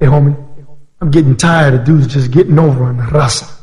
[0.00, 0.34] Hey, homie,
[1.02, 3.54] I'm getting tired of dudes just getting over on the raza.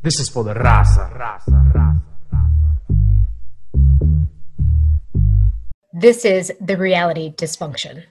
[0.00, 2.00] This is for the rasa, raza, raza.
[5.92, 8.04] This is the reality dysfunction.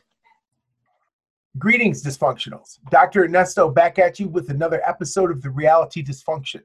[1.58, 2.78] Greetings, dysfunctionals.
[2.92, 3.24] Dr.
[3.24, 6.62] Ernesto back at you with another episode of The Reality Dysfunction.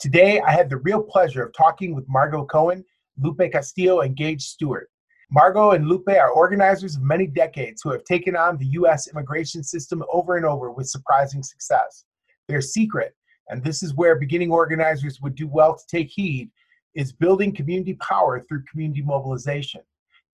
[0.00, 2.84] Today, I had the real pleasure of talking with Margo Cowan,
[3.22, 4.90] Lupe Castillo, and Gage Stewart.
[5.30, 9.08] Margo and Lupe are organizers of many decades who have taken on the U.S.
[9.08, 12.04] immigration system over and over with surprising success.
[12.46, 13.16] Their secret,
[13.48, 16.48] and this is where beginning organizers would do well to take heed,
[16.94, 19.80] is building community power through community mobilization.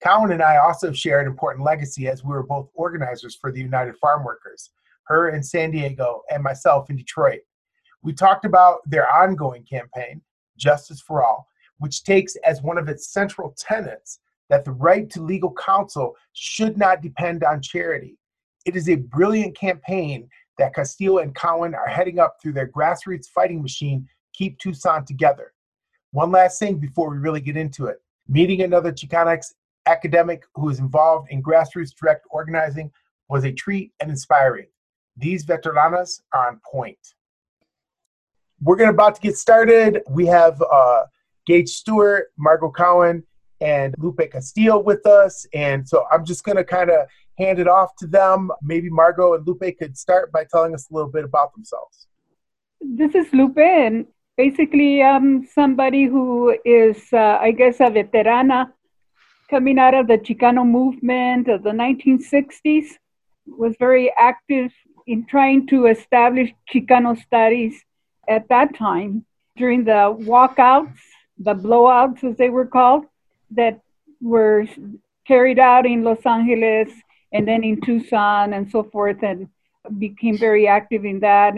[0.02, 3.60] Cowan and I also share an important legacy as we were both organizers for the
[3.60, 4.70] United Farm Workers,
[5.04, 7.40] her in San Diego and myself in Detroit.
[8.02, 10.20] We talked about their ongoing campaign,
[10.58, 11.46] Justice for All,
[11.78, 14.18] which takes as one of its central tenets
[14.52, 18.18] that the right to legal counsel should not depend on charity.
[18.66, 20.28] It is a brilliant campaign
[20.58, 25.54] that Castillo and Cowan are heading up through their grassroots fighting machine, Keep Tucson Together.
[26.10, 28.02] One last thing before we really get into it.
[28.28, 29.54] Meeting another Chicanx
[29.86, 32.92] academic who is involved in grassroots direct organizing
[33.30, 34.66] was a treat and inspiring.
[35.16, 36.98] These veteranas are on point.
[38.60, 40.02] We're going to about to get started.
[40.10, 41.04] We have uh,
[41.46, 43.24] Gage Stewart, Margo Cowan,
[43.62, 45.46] and Lupe Castillo with us.
[45.54, 47.06] And so I'm just going to kind of
[47.38, 48.50] hand it off to them.
[48.60, 52.08] Maybe Margo and Lupe could start by telling us a little bit about themselves.
[52.80, 58.72] This is Lupe, and basically, I'm somebody who is, uh, I guess, a veterana
[59.48, 62.86] coming out of the Chicano movement of the 1960s.
[63.46, 64.72] Was very active
[65.06, 67.84] in trying to establish Chicano studies
[68.28, 69.24] at that time
[69.56, 70.98] during the walkouts,
[71.38, 73.04] the blowouts, as they were called
[73.54, 73.80] that
[74.20, 74.66] were
[75.26, 76.90] carried out in Los Angeles
[77.32, 79.48] and then in Tucson and so forth, and
[79.98, 81.54] became very active in that.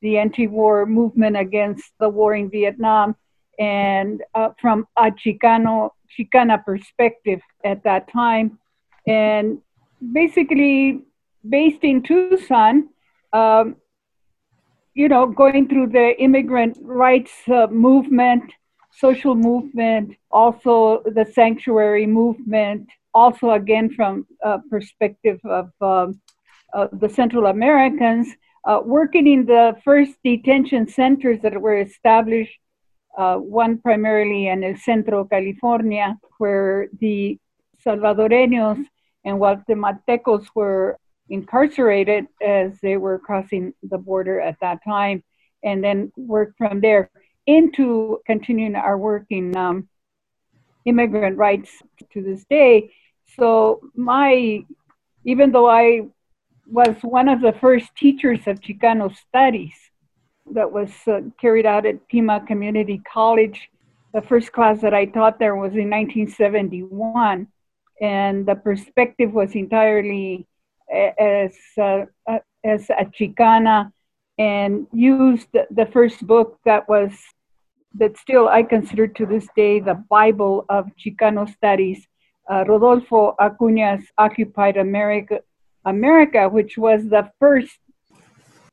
[0.00, 3.16] The anti war movement against the war in Vietnam,
[3.58, 8.58] and uh, from a Chicano, Chicana perspective at that time.
[9.06, 9.58] And
[10.12, 11.00] basically,
[11.48, 12.90] based in Tucson,
[13.32, 13.76] um,
[14.94, 18.52] you know, going through the immigrant rights uh, movement
[18.98, 26.20] social movement, also the sanctuary movement, also again from a perspective of um,
[26.74, 28.28] uh, the Central Americans,
[28.64, 32.58] uh, working in the first detention centers that were established,
[33.16, 37.38] uh, one primarily in El Centro, California, where the
[37.84, 38.84] Salvadoreños
[39.24, 40.98] and Guatemaltecos were
[41.30, 45.22] incarcerated as they were crossing the border at that time,
[45.62, 47.10] and then worked from there
[47.48, 49.88] into continuing our work in um,
[50.84, 51.70] immigrant rights
[52.12, 52.92] to this day.
[53.38, 54.60] So my,
[55.24, 56.08] even though I
[56.70, 59.72] was one of the first teachers of Chicano studies
[60.52, 63.70] that was uh, carried out at Pima Community College,
[64.12, 67.46] the first class that I taught there was in 1971,
[68.02, 70.46] and the perspective was entirely
[71.18, 72.04] as uh,
[72.64, 73.90] as a Chicana
[74.38, 77.12] and used the first book that was
[77.94, 82.06] that still I consider to this day the Bible of Chicano studies,
[82.50, 85.40] uh, Rodolfo Acuña's Occupied America,
[85.84, 87.78] America, which was the first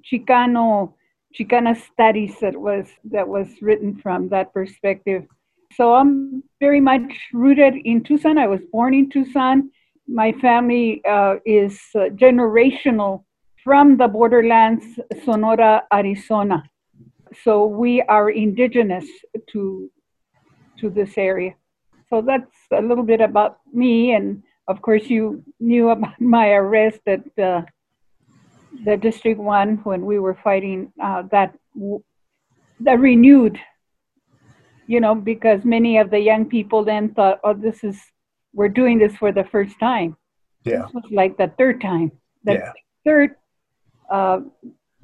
[0.04, 0.94] Chicano
[1.38, 5.26] Chicana studies that was that was written from that perspective.
[5.74, 8.38] So I'm very much rooted in Tucson.
[8.38, 9.72] I was born in Tucson.
[10.08, 13.24] My family uh, is uh, generational
[13.64, 14.86] from the borderlands,
[15.26, 16.64] Sonora, Arizona
[17.44, 19.06] so we are indigenous
[19.52, 19.90] to
[20.80, 21.56] to this area.
[22.10, 27.02] So that's a little bit about me, and of course you knew about my arrest
[27.08, 27.62] at uh,
[28.84, 31.58] the District One when we were fighting uh, that
[32.80, 33.60] the renewed,
[34.88, 38.00] you know, because many of the young people then thought, oh, this is
[38.54, 40.16] we're doing this for the first time.
[40.64, 42.12] Yeah, this was like the third time,
[42.44, 42.72] the yeah.
[43.06, 43.36] third
[44.10, 44.40] uh,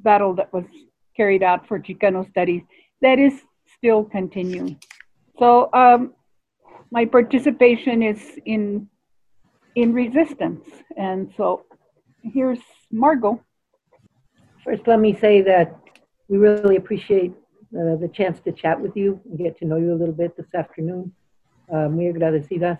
[0.00, 0.64] battle that was
[1.16, 2.62] carried out for Chicano studies
[3.00, 3.42] that is
[3.76, 4.78] still continuing.
[5.38, 6.14] So um,
[6.90, 8.88] my participation is in
[9.74, 11.64] in resistance, and so
[12.22, 12.60] here's
[12.90, 13.42] Margo.
[14.64, 15.74] First, let me say that
[16.28, 17.32] we really appreciate
[17.74, 20.36] uh, the chance to chat with you and get to know you a little bit
[20.36, 21.12] this afternoon.
[21.72, 22.78] Uh, muy agradecidas.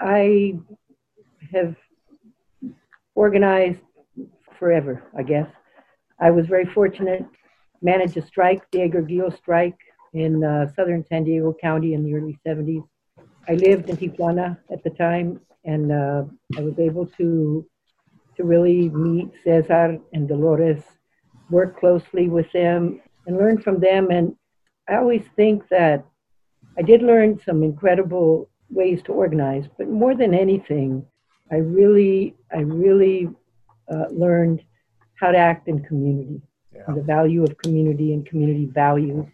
[0.00, 0.54] I
[1.52, 1.76] have
[3.14, 3.82] organized
[4.58, 5.48] forever, I guess.
[6.20, 7.24] I was very fortunate,
[7.82, 9.78] managed a strike, the Egger-Ghio strike
[10.12, 12.84] in uh, southern San Diego County in the early 70s.
[13.48, 16.24] I lived in Tijuana at the time and uh,
[16.56, 17.66] I was able to
[18.36, 20.82] to really meet Cesar and Dolores,
[21.50, 24.10] work closely with them, and learn from them.
[24.10, 24.34] And
[24.88, 26.04] I always think that
[26.76, 31.06] I did learn some incredible ways to organize, but more than anything,
[31.52, 33.28] I really, I really
[33.92, 34.64] uh, learned
[35.24, 36.42] how to act in community,
[36.74, 36.94] Yeah.
[36.94, 39.26] the value of community and community values.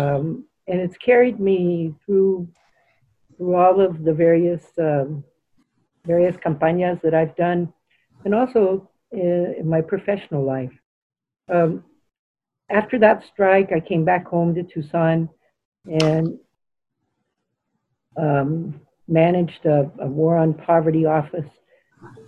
[0.00, 2.48] Um, and it's carried me through
[3.36, 5.22] through all of the various um,
[6.12, 7.60] various campañas that I've done,
[8.24, 10.74] and also in, in my professional life.
[11.54, 11.84] Um,
[12.70, 15.28] after that strike, I came back home to Tucson
[16.06, 16.38] and
[18.16, 21.50] um, managed a, a war on poverty office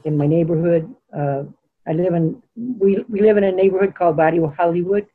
[0.05, 0.85] in my neighborhood.
[1.21, 1.45] Uh,
[1.87, 5.07] I live in we, we live in a neighborhood called Barrio Hollywood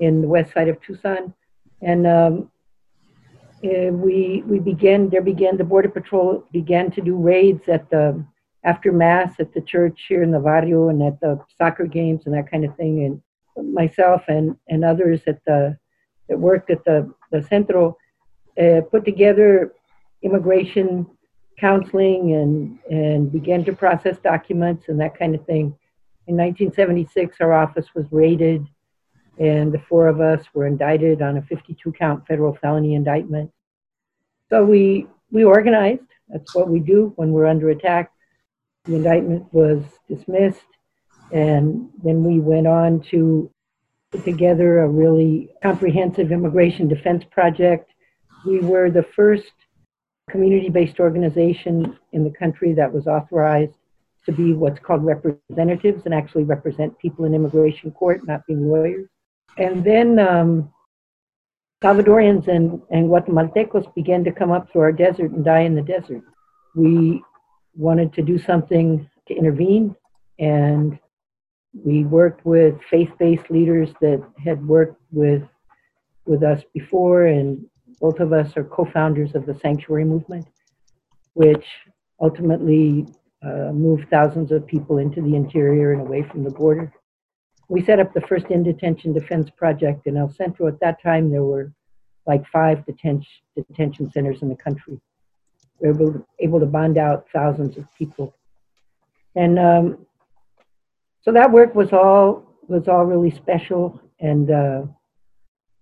[0.00, 1.34] in the west side of Tucson,
[1.82, 2.50] and um,
[3.62, 8.24] eh, we we began there began the border patrol began to do raids at the
[8.64, 12.34] after mass at the church here in the barrio and at the soccer games and
[12.34, 13.04] that kind of thing.
[13.04, 13.22] And
[13.74, 15.76] myself and and others at the
[16.28, 17.96] that worked at the the centro
[18.60, 19.72] uh, put together
[20.22, 21.06] immigration
[21.58, 25.74] counseling and and began to process documents and that kind of thing
[26.30, 28.64] in 1976 our office was raided
[29.38, 33.50] and the four of us were indicted on a 52 count federal felony indictment.
[34.48, 36.02] So we we organized.
[36.28, 38.12] That's what we do when we're under attack.
[38.84, 40.70] The indictment was dismissed
[41.32, 43.50] and then we went on to
[44.12, 47.90] put together a really comprehensive immigration defense project.
[48.46, 49.52] We were the first
[50.30, 53.79] community-based organization in the country that was authorized
[54.30, 59.08] to be what's called representatives and actually represent people in immigration court, not being lawyers.
[59.58, 60.72] And then um,
[61.82, 65.82] Salvadorians and, and Guatemaltecos began to come up through our desert and die in the
[65.82, 66.22] desert.
[66.74, 67.22] We
[67.74, 69.96] wanted to do something to intervene,
[70.38, 70.98] and
[71.72, 75.42] we worked with faith-based leaders that had worked with
[76.26, 77.64] with us before, and
[78.00, 80.46] both of us are co-founders of the Sanctuary Movement,
[81.32, 81.66] which
[82.20, 83.06] ultimately
[83.42, 86.92] uh, moved thousands of people into the interior and away from the border.
[87.68, 90.66] We set up the first in detention defense project in El Centro.
[90.66, 91.72] At that time, there were
[92.26, 95.00] like five detention, detention centers in the country.
[95.80, 98.34] We were able to bond out thousands of people.
[99.34, 100.06] And um,
[101.22, 104.00] so that work was all was all really special.
[104.18, 104.82] And uh,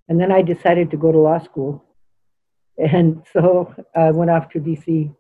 [0.09, 1.85] and then I decided to go to law school.
[2.77, 5.15] And so I went off to DC.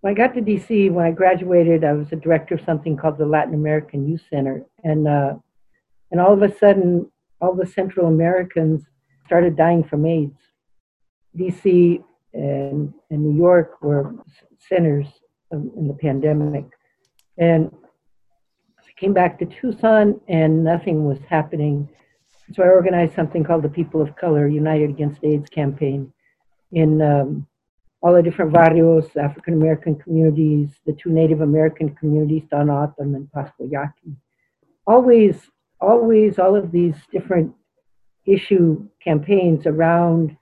[0.00, 3.18] When I got to DC, when I graduated, I was a director of something called
[3.18, 4.64] the Latin American Youth Center.
[4.82, 5.34] And, uh,
[6.10, 7.10] and all of a sudden,
[7.40, 8.84] all the Central Americans
[9.26, 10.38] started dying from AIDS.
[11.38, 12.02] DC
[12.32, 14.14] and, and New York were
[14.58, 15.06] centers
[15.52, 16.64] in the pandemic.
[17.36, 17.70] And
[18.78, 21.88] I came back to Tucson and nothing was happening.
[22.52, 26.12] So I organized something called the People of Color United Against AIDS campaign
[26.72, 27.46] in um,
[28.02, 33.30] all the different barrios, African American communities, the two Native American communities, Tohono O'odham and
[33.32, 34.16] Pascua Yaqui.
[34.86, 35.36] Always,
[35.80, 37.54] always, all of these different
[38.26, 40.36] issue campaigns around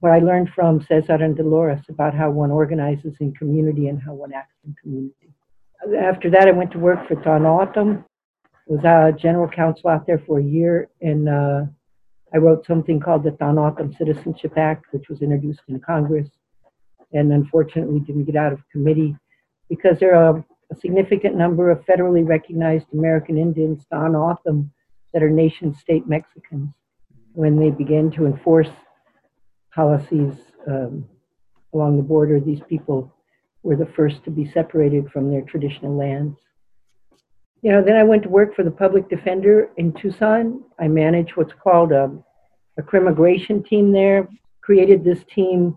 [0.00, 4.14] what I learned from Cesar and Dolores about how one organizes in community and how
[4.14, 5.32] one acts in community.
[6.00, 8.04] After that, I went to work for Tohono O'odham,
[8.66, 11.62] was a general counsel out there for a year, and uh,
[12.32, 16.28] I wrote something called the Tohono O'odham Citizenship Act, which was introduced in Congress
[17.12, 19.16] and unfortunately didn't get out of committee
[19.68, 24.70] because there are a significant number of federally recognized American Indians, Tohono O'odham,
[25.12, 26.70] that are nation state Mexicans.
[27.34, 28.68] When they began to enforce
[29.74, 30.34] policies
[30.66, 31.06] um,
[31.74, 33.12] along the border, these people
[33.62, 36.38] were the first to be separated from their traditional lands.
[37.62, 40.64] You know, then I went to work for the public defender in Tucson.
[40.80, 42.10] I managed what's called a,
[42.76, 44.28] a crimmigration team there,
[44.62, 45.76] created this team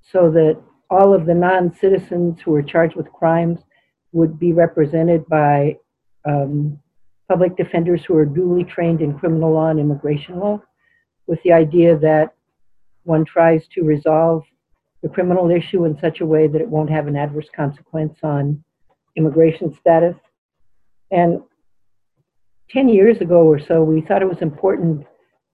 [0.00, 0.60] so that
[0.90, 3.60] all of the non-citizens who were charged with crimes
[4.12, 5.76] would be represented by
[6.24, 6.78] um,
[7.28, 10.60] public defenders who are duly trained in criminal law and immigration law,
[11.26, 12.34] with the idea that
[13.04, 14.42] one tries to resolve
[15.02, 18.62] the criminal issue in such a way that it won't have an adverse consequence on
[19.16, 20.16] immigration status.
[21.10, 21.42] And
[22.70, 25.06] 10 years ago or so, we thought it was important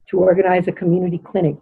[0.08, 1.56] to organize a community clinic.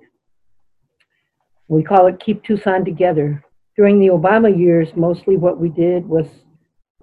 [1.68, 3.42] We call it Keep Tucson Together.
[3.78, 6.26] During the Obama years, mostly what we did was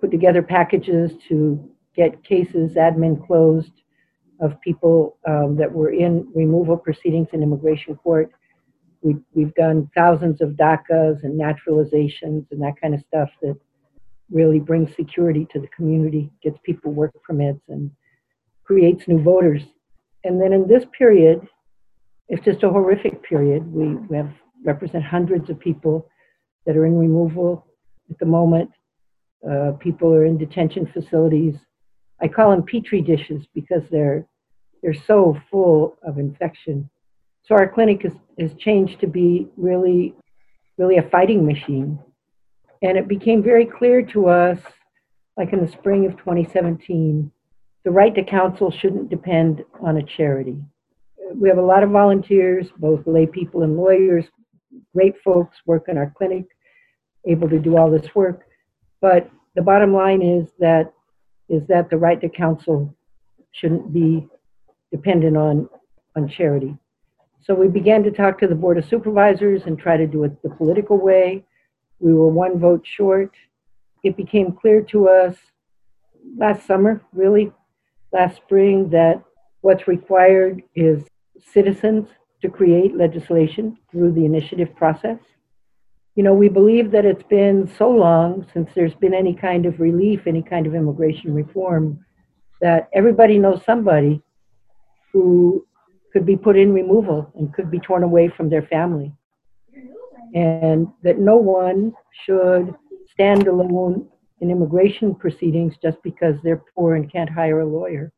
[0.01, 1.57] put together packages to
[1.95, 3.71] get cases admin closed
[4.41, 8.29] of people um, that were in removal proceedings in immigration court.
[9.01, 13.55] We, we've done thousands of DACAs and naturalizations and that kind of stuff that
[14.29, 17.89] really brings security to the community, gets people work permits, and
[18.65, 19.61] creates new voters.
[20.25, 21.39] And then in this period,
[22.27, 23.65] it's just a horrific period.
[23.71, 24.33] We, we have
[24.65, 26.09] represent hundreds of people
[26.65, 27.65] that are in removal
[28.09, 28.69] at the moment.
[29.49, 31.55] Uh, people are in detention facilities.
[32.21, 34.25] I call them petri dishes because they're
[34.81, 36.89] they're so full of infection.
[37.47, 40.13] So our clinic has, has changed to be really,
[40.77, 41.97] really a fighting machine.
[42.81, 44.59] And it became very clear to us,
[45.37, 47.31] like in the spring of 2017,
[47.83, 50.57] the right to counsel shouldn't depend on a charity.
[51.33, 54.25] We have a lot of volunteers, both lay people and lawyers,
[54.93, 56.45] great folks work in our clinic,
[57.27, 58.45] able to do all this work.
[59.01, 60.93] But the bottom line is that
[61.47, 62.95] is that the right to counsel
[63.51, 64.27] shouldn't be
[64.91, 65.69] dependent on,
[66.15, 66.75] on charity.
[67.41, 70.41] So we began to talk to the Board of Supervisors and try to do it
[70.41, 71.45] the political way.
[71.99, 73.31] We were one vote short.
[74.03, 75.35] It became clear to us
[76.37, 77.51] last summer, really,
[78.11, 79.23] last spring, that
[79.61, 81.03] what's required is
[81.53, 82.07] citizens
[82.41, 85.19] to create legislation through the initiative process.
[86.15, 89.79] You know, we believe that it's been so long since there's been any kind of
[89.79, 91.99] relief, any kind of immigration reform,
[92.61, 94.21] that everybody knows somebody
[95.11, 95.67] who
[96.13, 99.11] could be put in removal and could be torn away from their family.
[100.33, 101.93] And that no one
[102.25, 102.73] should
[103.11, 104.07] stand alone
[104.39, 108.13] in immigration proceedings just because they're poor and can't hire a lawyer.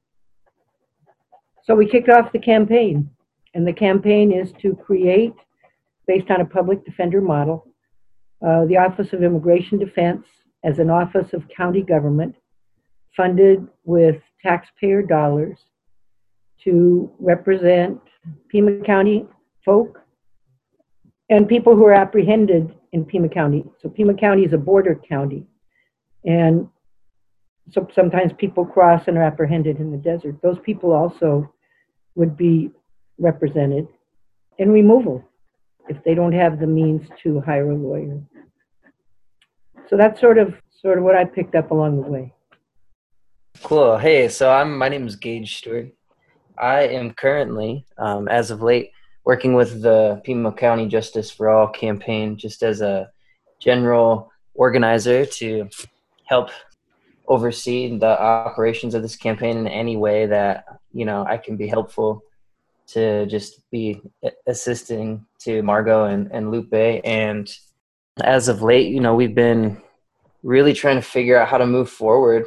[1.64, 3.10] So we kicked off the campaign.
[3.56, 5.34] And the campaign is to create,
[6.06, 7.68] based on a public defender model,
[8.46, 10.26] uh, the Office of Immigration Defense
[10.64, 12.36] as an office of county government
[13.16, 15.58] funded with taxpayer dollars
[16.64, 18.00] to represent
[18.50, 19.26] Pima County
[19.64, 20.00] folk
[21.30, 23.64] and people who are apprehended in Pima County.
[23.82, 25.46] So Pima County is a border county.
[26.26, 26.68] And
[27.72, 30.38] so sometimes people cross and are apprehended in the desert.
[30.42, 31.52] Those people also
[32.16, 32.72] would be
[33.18, 33.88] represented
[34.58, 35.24] in removal
[35.90, 38.22] if they don't have the means to hire a lawyer.
[39.90, 42.34] So that's sort of sort of what I picked up along the way.
[43.64, 43.98] Cool.
[43.98, 45.90] Hey, so I'm my name is Gage Stewart.
[46.58, 48.92] I am currently, um, as of late,
[49.26, 53.10] working with the Pima County Justice for All campaign, just as a
[53.60, 55.70] general organizer to
[56.26, 56.50] help
[57.28, 61.68] oversee the operations of this campaign in any way that you know I can be
[61.68, 62.24] helpful
[62.88, 64.02] to just be
[64.48, 67.02] assisting to Margo and, and Lupe.
[67.04, 67.54] And
[68.24, 69.82] as of late, you know, we've been
[70.44, 72.46] really trying to figure out how to move forward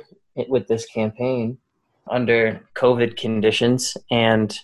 [0.48, 1.58] with this campaign
[2.10, 3.96] under COVID conditions.
[4.10, 4.56] And,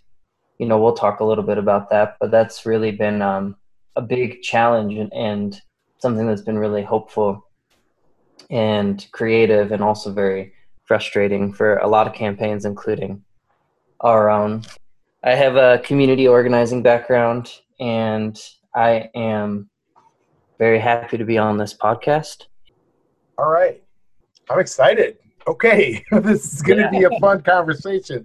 [0.59, 3.57] you know, we'll talk a little bit about that, but that's really been um,
[3.97, 5.61] a big challenge and, and
[5.99, 7.47] something that's been really hopeful
[8.51, 10.53] and creative and also very
[10.85, 13.23] frustrating for a lot of campaigns, including
[14.01, 14.63] our own.
[15.27, 18.41] I have a community organizing background, and
[18.77, 19.69] I am
[20.57, 22.45] very happy to be on this podcast.
[23.37, 23.83] All right.
[24.49, 25.19] I'm excited.
[25.49, 26.05] Okay.
[26.13, 27.09] this is going to yeah.
[27.09, 28.25] be a fun conversation.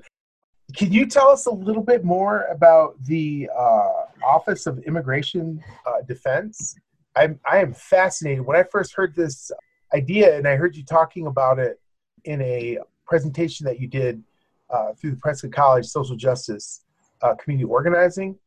[0.78, 6.04] Can you tell us a little bit more about the uh, Office of Immigration uh,
[6.08, 6.76] Defense?
[7.16, 8.46] I'm, I am fascinated.
[8.46, 9.52] When I first heard this
[9.96, 11.82] idea, and I heard you talking about it
[12.26, 12.78] in a
[13.08, 14.22] presentation that you did
[14.70, 16.81] uh, through the Prescott College Social Justice
[17.22, 18.38] uh, community organizing,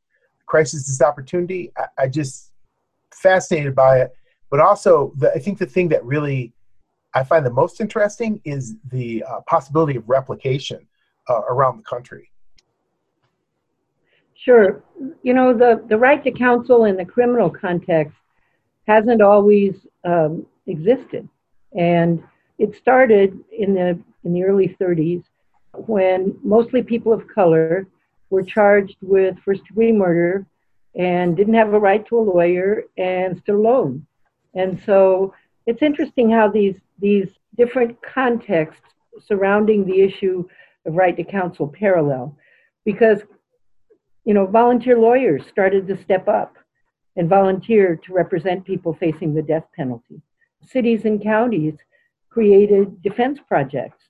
[0.46, 1.72] crisis is opportunity.
[1.76, 2.52] I, I, just
[3.12, 4.12] fascinated by it,
[4.50, 6.52] but also the, I think the thing that really
[7.14, 10.86] I find the most interesting is the uh, possibility of replication
[11.28, 12.30] uh, around the country.
[14.34, 14.82] Sure,
[15.22, 18.16] you know the the right to counsel in the criminal context
[18.86, 21.26] hasn't always um, existed,
[21.72, 22.22] and
[22.58, 25.22] it started in the in the early 30s
[25.86, 27.86] when mostly people of color
[28.34, 30.44] were charged with first degree murder
[30.96, 34.06] and didn't have a right to a lawyer and stood alone.
[34.54, 35.32] And so
[35.66, 38.82] it's interesting how these these different contexts
[39.20, 40.46] surrounding the issue
[40.86, 42.36] of right to counsel parallel
[42.84, 43.20] because
[44.24, 46.56] you know volunteer lawyers started to step up
[47.16, 50.20] and volunteer to represent people facing the death penalty.
[50.66, 51.74] Cities and counties
[52.28, 54.02] created defense projects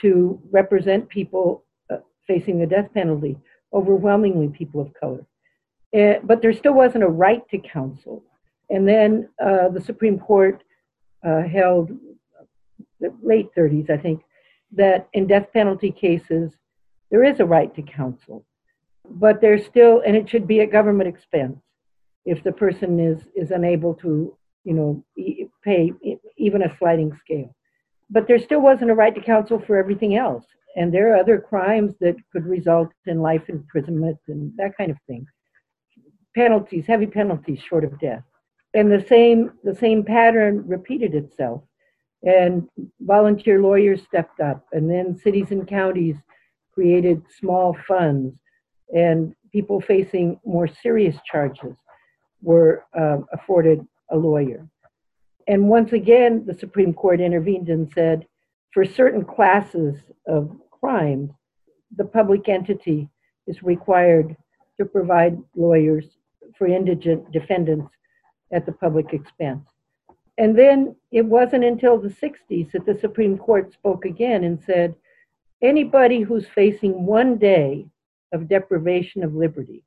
[0.00, 3.38] to represent people uh, facing the death penalty
[3.74, 5.26] overwhelmingly people of color.
[5.96, 8.22] Uh, but there still wasn't a right to counsel.
[8.70, 10.62] And then uh, the Supreme Court
[11.26, 11.90] uh, held,
[13.00, 14.22] the late 30s, I think,
[14.72, 16.52] that in death penalty cases,
[17.10, 18.44] there is a right to counsel.
[19.08, 21.58] But there's still, and it should be at government expense
[22.24, 25.04] if the person is, is unable to you know,
[25.62, 25.92] pay
[26.36, 27.54] even a sliding scale.
[28.10, 30.44] But there still wasn't a right to counsel for everything else.
[30.76, 34.96] And there are other crimes that could result in life imprisonment and that kind of
[35.06, 35.26] thing.
[36.34, 38.24] Penalties, heavy penalties short of death.
[38.74, 41.62] And the same, the same pattern repeated itself.
[42.24, 42.68] And
[43.00, 46.16] volunteer lawyers stepped up, and then cities and counties
[46.72, 48.34] created small funds,
[48.94, 51.76] and people facing more serious charges
[52.42, 54.66] were uh, afforded a lawyer.
[55.46, 58.26] And once again, the Supreme Court intervened and said,
[58.72, 60.50] for certain classes of
[60.84, 61.30] crimes,
[61.96, 63.08] the public entity
[63.46, 64.36] is required
[64.78, 66.04] to provide lawyers
[66.58, 67.90] for indigent defendants
[68.52, 69.66] at the public expense.
[70.36, 74.94] And then it wasn't until the 60s that the Supreme Court spoke again and said,
[75.62, 77.86] anybody who's facing one day
[78.34, 79.84] of deprivation of liberty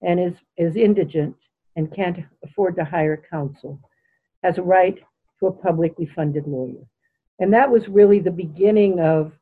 [0.00, 1.34] and is, is indigent
[1.74, 3.80] and can't afford to hire counsel
[4.44, 5.02] has a right
[5.40, 6.86] to a publicly funded lawyer.
[7.40, 9.32] And that was really the beginning of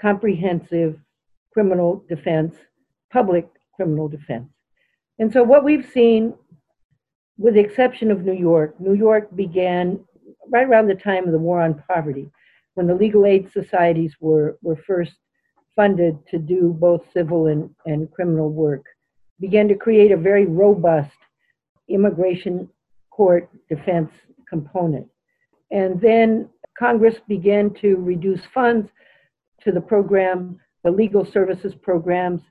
[0.00, 0.98] comprehensive
[1.52, 2.54] criminal defense,
[3.12, 4.48] public criminal defense.
[5.18, 6.34] And so what we've seen,
[7.36, 10.00] with the exception of New York, New York began
[10.50, 12.30] right around the time of the War on Poverty,
[12.74, 15.14] when the legal aid societies were, were first
[15.74, 18.84] funded to do both civil and, and criminal work,
[19.40, 21.16] began to create a very robust
[21.88, 22.68] immigration
[23.10, 24.10] court defense
[24.48, 25.06] component.
[25.70, 28.90] And then Congress began to reduce funds
[29.64, 32.42] to the program, the legal services programs,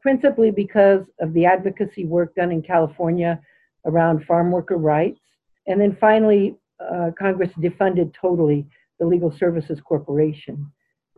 [0.00, 3.40] principally because of the advocacy work done in California
[3.84, 5.20] around farm worker rights.
[5.66, 8.66] And then finally, uh, Congress defunded totally
[8.98, 10.70] the Legal Services Corporation.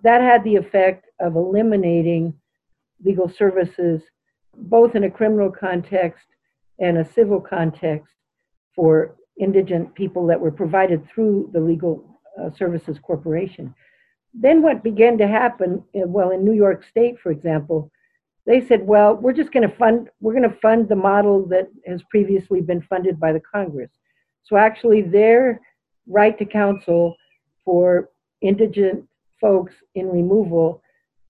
[0.02, 2.34] That had the effect of eliminating
[3.04, 4.02] legal services
[4.56, 6.26] both in a criminal context
[6.78, 8.14] and a civil context
[8.74, 13.74] for indigent people that were provided through the Legal uh, Services Corporation.
[14.32, 17.90] Then what began to happen, uh, well, in New York State, for example,
[18.46, 21.68] they said, well, we're just going to fund, we're going to fund the model that
[21.86, 23.90] has previously been funded by the Congress.
[24.42, 25.60] So actually, their
[26.06, 27.16] right to counsel
[27.64, 29.06] for indigent
[29.40, 30.82] folks in removal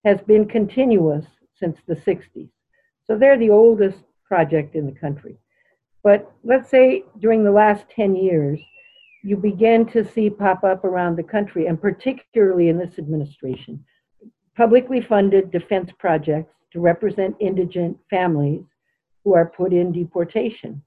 [0.05, 1.25] has been continuous
[1.59, 2.49] since the 60s.
[3.05, 5.37] So they're the oldest project in the country.
[6.03, 8.59] But let's say during the last 10 years,
[9.23, 13.83] you begin to see pop up around the country, and particularly in this administration,
[14.55, 18.63] publicly funded defense projects to represent indigent families
[19.23, 20.81] who are put in deportation.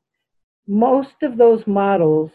[0.66, 2.30] Most of those models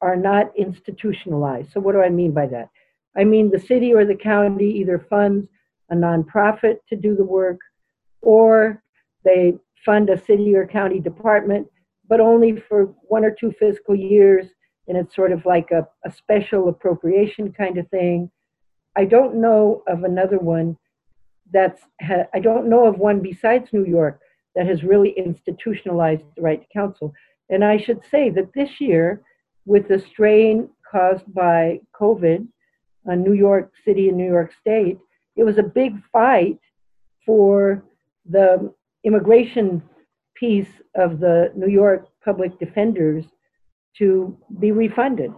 [0.00, 1.72] are not institutionalized.
[1.72, 2.68] So, what do I mean by that?
[3.16, 5.48] I mean the city or the county either funds
[5.90, 7.58] a nonprofit to do the work
[8.20, 8.82] or
[9.24, 9.54] they
[9.84, 11.66] fund a city or county department,
[12.08, 14.46] but only for one or two fiscal years.
[14.88, 18.30] And it's sort of like a, a special appropriation kind of thing.
[18.96, 20.76] I don't know of another one
[21.52, 24.20] that's, ha- I don't know of one besides New York
[24.54, 27.12] that has really institutionalized the right to counsel.
[27.50, 29.22] And I should say that this year,
[29.66, 32.46] with the strain caused by COVID
[33.08, 34.98] on New York City and New York State,
[35.36, 36.58] it was a big fight
[37.24, 37.84] for
[38.28, 38.72] the
[39.04, 39.82] immigration
[40.34, 43.24] piece of the New York public defenders
[43.98, 45.32] to be refunded.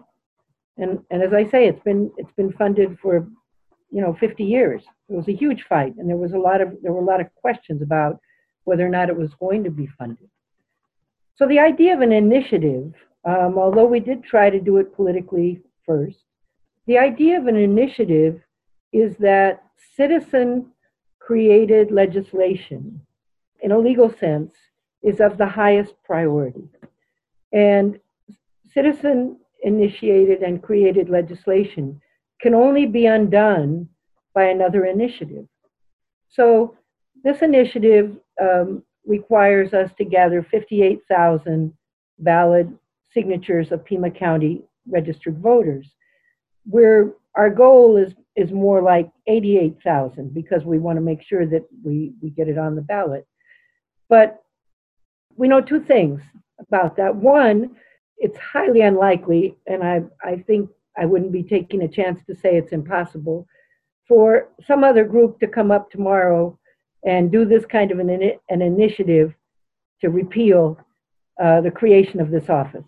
[0.77, 3.27] And, and as I say, it's been it's been funded for
[3.91, 4.83] you know 50 years.
[5.09, 7.21] It was a huge fight, and there was a lot of there were a lot
[7.21, 8.21] of questions about
[8.65, 10.29] whether or not it was going to be funded.
[11.37, 12.93] So the idea of an initiative,
[13.25, 16.19] um, although we did try to do it politically first,
[16.87, 18.41] the idea of an initiative
[18.93, 19.63] is that
[19.97, 20.67] citizen
[21.19, 23.01] created legislation
[23.61, 24.53] in a legal sense
[25.03, 26.69] is of the highest priority.
[27.53, 27.99] And
[28.79, 32.01] citizen initiated and created legislation
[32.41, 33.89] can only be undone
[34.35, 35.47] by another initiative.
[36.29, 36.77] So
[37.25, 41.73] this initiative um, requires us to gather 58,000
[42.21, 42.79] valid
[43.13, 45.89] signatures of Pima County registered voters.
[46.65, 51.65] Where our goal is is more like 88,000 because we want to make sure that
[51.83, 53.27] we, we get it on the ballot.
[54.09, 54.41] But
[55.37, 56.21] we know two things
[56.61, 57.17] about that.
[57.17, 57.75] One,
[58.19, 62.57] it's highly unlikely, and I, I think I wouldn't be taking a chance to say
[62.57, 63.47] it's impossible,
[64.07, 66.59] for some other group to come up tomorrow
[67.05, 69.35] and do this kind of an, an initiative
[70.01, 70.79] to repeal
[71.43, 72.85] uh, the creation of this office.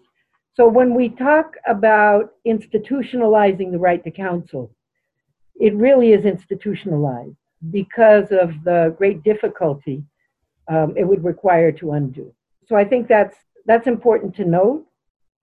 [0.54, 4.74] So when we talk about institutionalizing the right to counsel,
[5.54, 7.36] it really is institutionalized
[7.70, 10.02] because of the great difficulty
[10.68, 12.34] um, it would require to undo.
[12.66, 14.86] So I think that's that's important to note.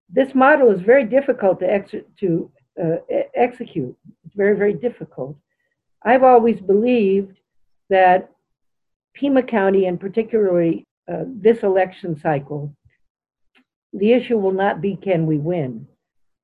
[0.09, 2.97] This model is very difficult to, ex- to uh,
[3.35, 3.95] execute.
[4.25, 5.35] It's very, very difficult.
[6.03, 7.37] I've always believed
[7.89, 8.29] that
[9.13, 12.75] Pima County, and particularly uh, this election cycle,
[13.93, 15.87] the issue will not be can we win.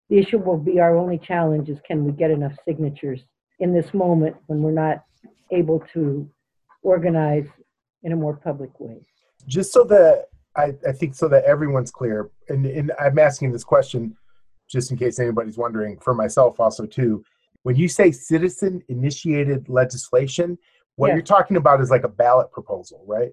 [0.10, 3.22] The issue will be our only challenge is can we get enough signatures
[3.60, 5.04] in this moment when we're not
[5.52, 6.30] able to
[6.82, 7.48] organize
[8.04, 8.98] in a more public way.
[9.48, 13.64] Just so that I, I think so that everyone's clear, and, and I'm asking this
[13.64, 14.16] question
[14.70, 17.24] just in case anybody's wondering for myself also too.
[17.64, 20.58] When you say citizen initiated legislation,
[20.96, 21.16] what Yes.
[21.16, 23.32] you're talking about is like a ballot proposal, right?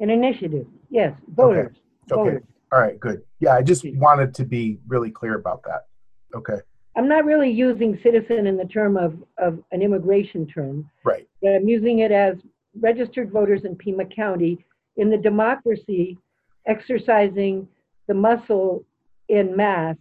[0.00, 1.76] An initiative, yes, voters,
[2.10, 2.22] Okay.
[2.22, 2.42] voters.
[2.72, 3.22] All right, good.
[3.40, 5.86] Yeah, I just wanted to be really clear about that.
[6.34, 6.60] Okay,
[6.96, 11.28] I'm not really using citizen in the term of, of an immigration term, right.
[11.42, 12.36] but I'm using it as
[12.80, 14.64] registered voters in Pima County
[14.96, 16.18] in the democracy
[16.66, 17.68] exercising
[18.08, 18.84] the muscle
[19.28, 19.96] in mass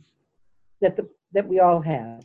[0.81, 2.23] that the, that we all have.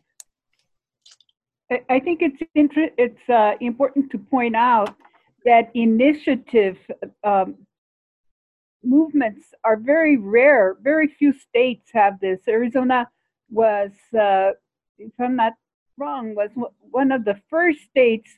[1.71, 4.97] I- think it's inter- it's uh, important to point out
[5.45, 6.79] that initiative
[7.25, 7.57] um,
[8.83, 10.77] movements are very rare.
[10.83, 12.41] Very few states have this.
[12.49, 13.09] Arizona
[13.51, 14.53] was, uh,
[14.99, 15.55] if I'm not
[15.99, 18.31] wrong, was one of the first states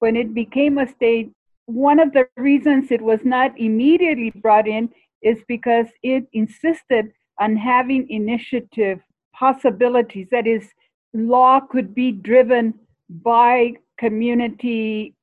[0.00, 1.30] when it became a state.
[1.66, 4.90] One of the reasons it was not immediately brought in
[5.24, 9.00] is because it insisted on having initiative
[9.34, 10.28] possibilities.
[10.30, 10.68] That is,
[11.12, 12.74] law could be driven
[13.08, 15.16] by community,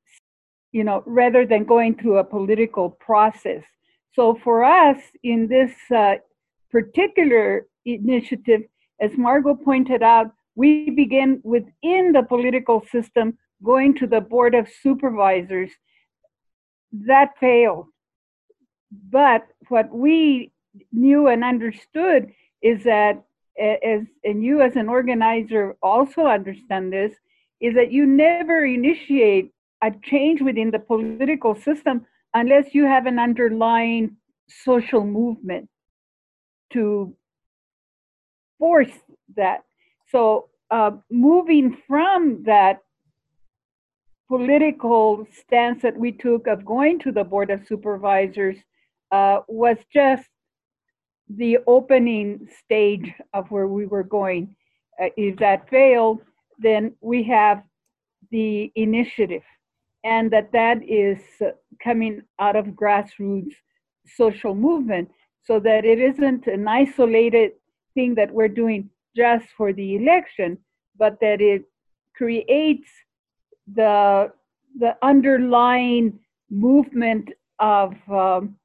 [0.72, 3.62] you know, rather than going through a political process.
[4.14, 6.16] So for us in this uh,
[6.70, 8.62] particular initiative,
[9.00, 14.68] as Margo pointed out, we begin within the political system, going to the Board of
[14.82, 15.70] Supervisors.
[16.92, 17.86] That failed.
[19.10, 20.52] But what we
[20.92, 23.24] knew and understood is that
[23.58, 27.12] as and you as an organizer also understand this
[27.60, 29.52] is that you never initiate
[29.82, 34.16] a change within the political system unless you have an underlying
[34.48, 35.68] social movement
[36.72, 37.14] to
[38.58, 38.92] force
[39.36, 39.64] that.
[40.10, 42.80] So uh, moving from that
[44.28, 48.56] political stance that we took of going to the board of supervisors
[49.12, 50.28] uh, was just
[51.28, 54.54] the opening stage of where we were going.
[55.00, 56.20] Uh, if that failed,
[56.58, 57.62] then we have
[58.30, 59.42] the initiative,
[60.04, 61.50] and that that is uh,
[61.82, 63.54] coming out of grassroots
[64.06, 65.08] social movement,
[65.44, 67.52] so that it isn't an isolated
[67.94, 70.58] thing that we're doing just for the election,
[70.98, 71.62] but that it
[72.16, 72.88] creates
[73.74, 74.32] the
[74.78, 76.18] the underlying
[76.50, 78.56] movement of um,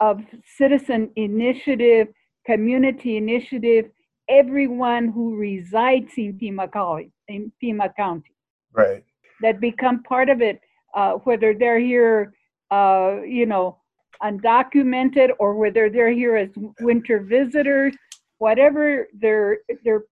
[0.00, 0.20] of
[0.56, 2.08] citizen initiative,
[2.46, 3.86] community initiative,
[4.28, 8.34] everyone who resides in Pima County, in Pima County,
[8.72, 9.04] Right.
[9.42, 10.60] that become part of it,
[10.94, 12.32] uh, whether they're here,
[12.70, 13.78] uh, you know,
[14.22, 17.94] undocumented or whether they're here as winter visitors,
[18.38, 20.04] whatever their their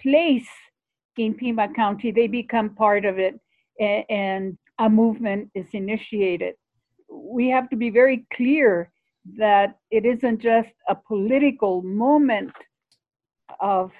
[0.00, 0.48] place
[1.16, 3.40] in Pima County, they become part of it,
[3.80, 6.56] a- and a movement is initiated.
[7.08, 8.90] We have to be very clear
[9.36, 12.52] that it isn't just a political moment
[13.60, 13.90] of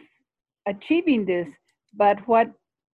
[0.67, 1.49] achieving this,
[1.95, 2.51] but what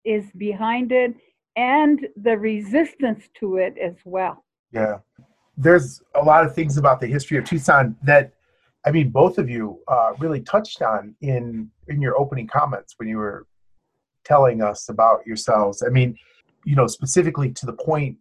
[0.04, 1.14] is behind it
[1.56, 4.44] and the resistance to it as well.
[4.72, 4.98] Yeah.
[5.56, 8.32] There's a lot of things about the history of Tucson that,
[8.86, 13.08] I mean, both of you uh, really touched on in in your opening comments when
[13.08, 13.46] you were
[14.24, 15.82] telling us about yourselves.
[15.84, 16.16] I mean,
[16.64, 18.18] you know, specifically to the point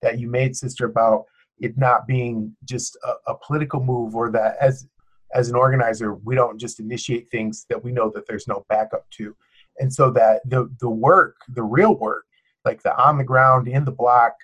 [0.00, 1.26] that you made, sister, about
[1.60, 4.86] it not being just a, a political move, or that as
[5.34, 9.08] as an organizer, we don't just initiate things that we know that there's no backup
[9.10, 9.36] to,
[9.78, 12.24] and so that the the work, the real work,
[12.64, 14.34] like the on the ground in the block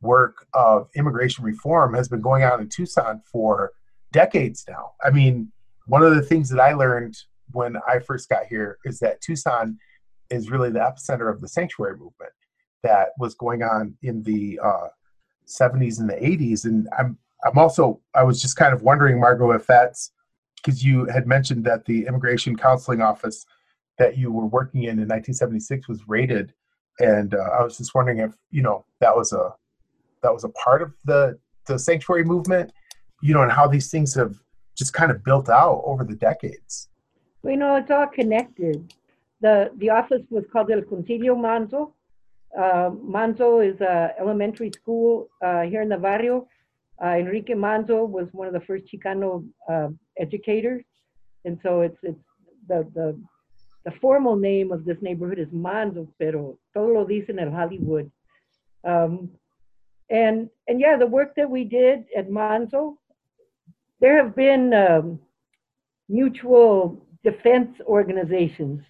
[0.00, 3.72] work of immigration reform has been going on in Tucson for
[4.12, 4.92] decades now.
[5.02, 5.50] I mean,
[5.86, 7.16] one of the things that I learned
[7.52, 9.78] when I first got here is that Tucson
[10.30, 12.32] is really the epicenter of the sanctuary movement
[12.82, 14.88] that was going on in the uh,
[15.46, 16.64] 70s and the 80s.
[16.64, 20.12] And I'm I'm also I was just kind of wondering, Margo, if that's
[20.56, 23.44] because you had mentioned that the immigration counseling office
[23.98, 26.52] that you were working in in 1976 was raided,
[26.98, 29.54] and uh, I was just wondering if you know that was a
[30.22, 32.72] that was a part of the the sanctuary movement,
[33.22, 34.36] you know, and how these things have
[34.76, 36.88] just kind of built out over the decades.
[37.42, 38.92] Well, you know, it's all connected.
[39.40, 41.92] The, the office was called El Concilio Manzo.
[42.56, 46.48] Uh, Manzo is a elementary school uh, here in the barrio.
[47.02, 49.88] Uh, Enrique Manzo was one of the first Chicano uh,
[50.18, 50.84] educators.
[51.44, 52.18] And so it's, it's
[52.66, 53.20] the, the,
[53.84, 58.10] the formal name of this neighborhood is Manzo, pero todo lo dicen en Hollywood.
[58.84, 59.30] Um,
[60.08, 62.96] and, and yeah, the work that we did at Manzo,
[64.00, 65.18] there have been um,
[66.08, 68.80] mutual defense organizations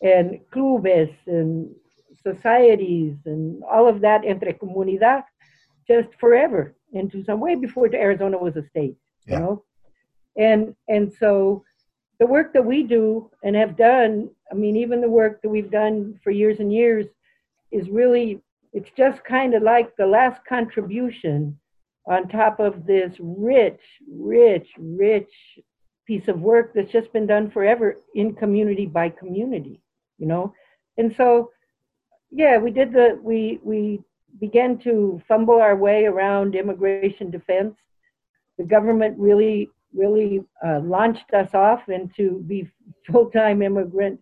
[0.00, 1.68] and clubes and
[2.22, 5.24] societies and all of that entre comunidad
[5.86, 9.34] just forever into some way before Arizona was a state, Yeah.
[9.34, 9.64] you know?
[10.36, 11.64] And and so
[12.18, 15.70] the work that we do and have done, I mean, even the work that we've
[15.70, 17.06] done for years and years
[17.70, 18.40] is really
[18.72, 21.58] it's just kind of like the last contribution
[22.06, 23.80] on top of this rich,
[24.10, 25.32] rich, rich
[26.06, 29.80] piece of work that's just been done forever in community by community,
[30.18, 30.52] you know?
[30.98, 31.50] And so
[32.32, 34.00] yeah, we did the we we
[34.40, 37.76] began to fumble our way around immigration defense.
[38.58, 42.66] The government really really uh, launched us off into be
[43.10, 44.18] full-time immigrant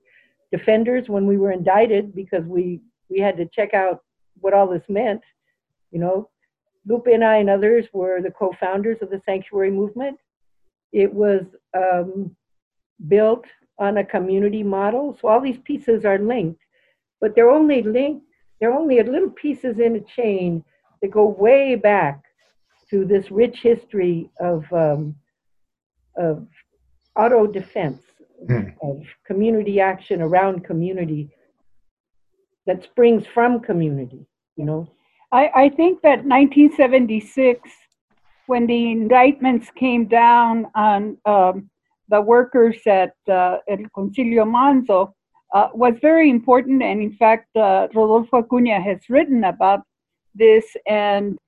[0.51, 4.03] defenders when we were indicted because we we had to check out
[4.41, 5.23] what all this meant.
[5.93, 6.29] You know,
[6.87, 10.19] Lupe and I and others were the co-founders of the sanctuary movement.
[10.93, 11.43] It was
[11.77, 12.35] um,
[13.07, 13.45] built
[13.79, 16.61] on a community model, so all these pieces are linked
[17.21, 18.25] but they're only linked,
[18.61, 20.65] they're only little pieces in a chain
[21.01, 22.23] that go way back
[22.91, 25.15] to this rich history of, um,
[26.17, 26.47] of
[27.17, 28.03] auto defense,
[28.49, 28.69] Hmm.
[28.83, 31.29] of community action around community
[32.67, 34.89] that springs from community, you know?
[35.31, 37.69] I, I think that 1976,
[38.47, 41.69] when the indictments came down on um,
[42.09, 45.13] the workers at uh, El Concilio Manzo,
[45.53, 46.83] uh, was very important.
[46.83, 49.83] And in fact, uh, Rodolfo Acuna has written about
[50.35, 50.65] this.
[50.87, 51.39] And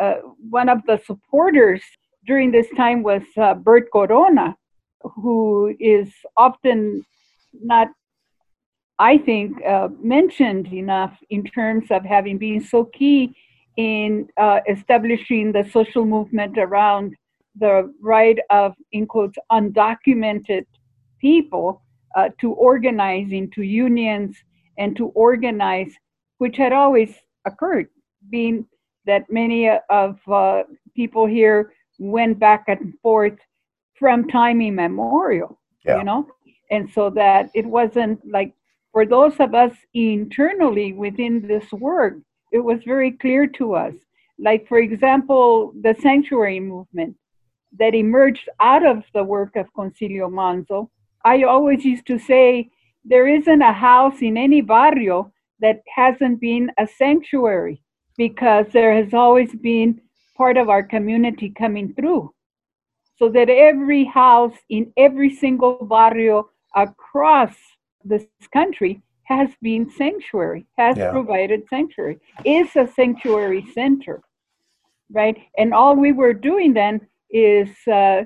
[0.00, 0.14] uh,
[0.50, 1.82] one of the supporters
[2.26, 4.56] during this time was uh, Bert Corona,
[5.00, 7.04] who is often
[7.52, 7.88] not,
[8.98, 13.34] I think, uh, mentioned enough in terms of having been so key
[13.76, 17.14] in uh, establishing the social movement around
[17.56, 20.66] the right of, in quotes, undocumented
[21.20, 21.82] people
[22.16, 24.36] uh, to organizing, to unions
[24.78, 25.92] and to organize,
[26.38, 27.14] which had always
[27.46, 27.88] occurred,
[28.30, 28.66] being
[29.06, 30.62] that many of uh,
[30.94, 33.38] people here went back and forth
[33.98, 35.98] from time immemorial, Yeah.
[35.98, 36.26] you know?
[36.70, 38.52] And so that it wasn't like,
[38.92, 42.14] for those of us internally within this work,
[42.52, 43.94] it was very clear to us.
[44.38, 47.16] Like, for example, the sanctuary movement
[47.78, 50.88] that emerged out of the work of Concilio Manzo.
[51.24, 52.70] I always used to say
[53.04, 57.82] there isn't a house in any barrio that hasn't been a sanctuary
[58.16, 60.00] because there has always been
[60.36, 62.32] part of our community coming through.
[63.16, 67.56] So that every house in every single barrio across
[68.04, 71.10] this country has been sanctuary, has Yeah.
[71.10, 74.22] provided sanctuary, is a sanctuary center,
[75.10, 75.36] right?
[75.58, 78.24] And all we were doing then is uh,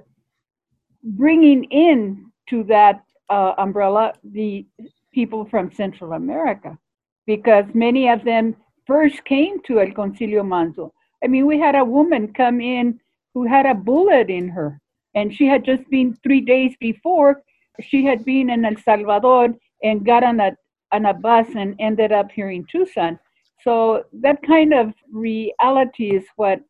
[1.02, 4.66] bringing in to that uh, umbrella the
[5.12, 6.78] people from Central America,
[7.26, 10.90] because many of them first came to El Concilio Manzo.
[11.22, 12.98] I mean, we had a woman come in
[13.34, 14.80] who had a bullet in her,
[15.14, 17.42] and she had just been three days before,
[17.80, 20.52] she had been in El Salvador and got on a,
[20.92, 23.18] on a bus and ended up here in Tucson.
[23.62, 26.60] So that kind of reality is what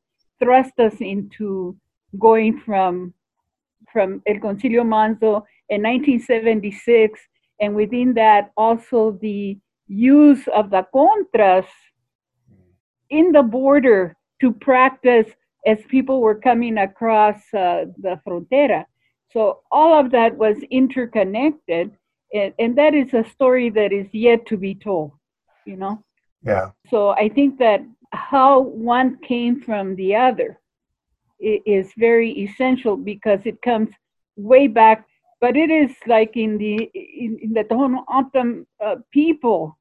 [0.42, 1.76] thrust us into
[2.18, 3.14] going from
[3.92, 7.20] from El Concilio Manzo in 1976,
[7.60, 9.58] and within that also the
[9.88, 11.66] use of the contras
[13.10, 15.28] in the border to practice
[15.66, 18.84] as people were coming across uh, the frontera.
[19.32, 21.92] So all of that was interconnected,
[22.34, 25.12] and, and that is a story that is yet to be told,
[25.64, 26.02] you know?
[26.42, 26.70] Yeah.
[26.90, 27.80] So I think that
[28.12, 30.58] how one came from the other
[31.40, 33.88] is very essential because it comes
[34.36, 35.06] way back.
[35.42, 38.04] But it is like in the in, in the Tohono
[38.80, 39.76] uh, people,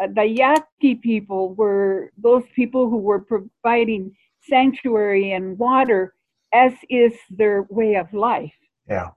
[0.00, 6.14] uh, the Yaqui people were those people who were providing sanctuary and water,
[6.54, 8.56] as is their way of life.
[8.88, 9.10] Yeah.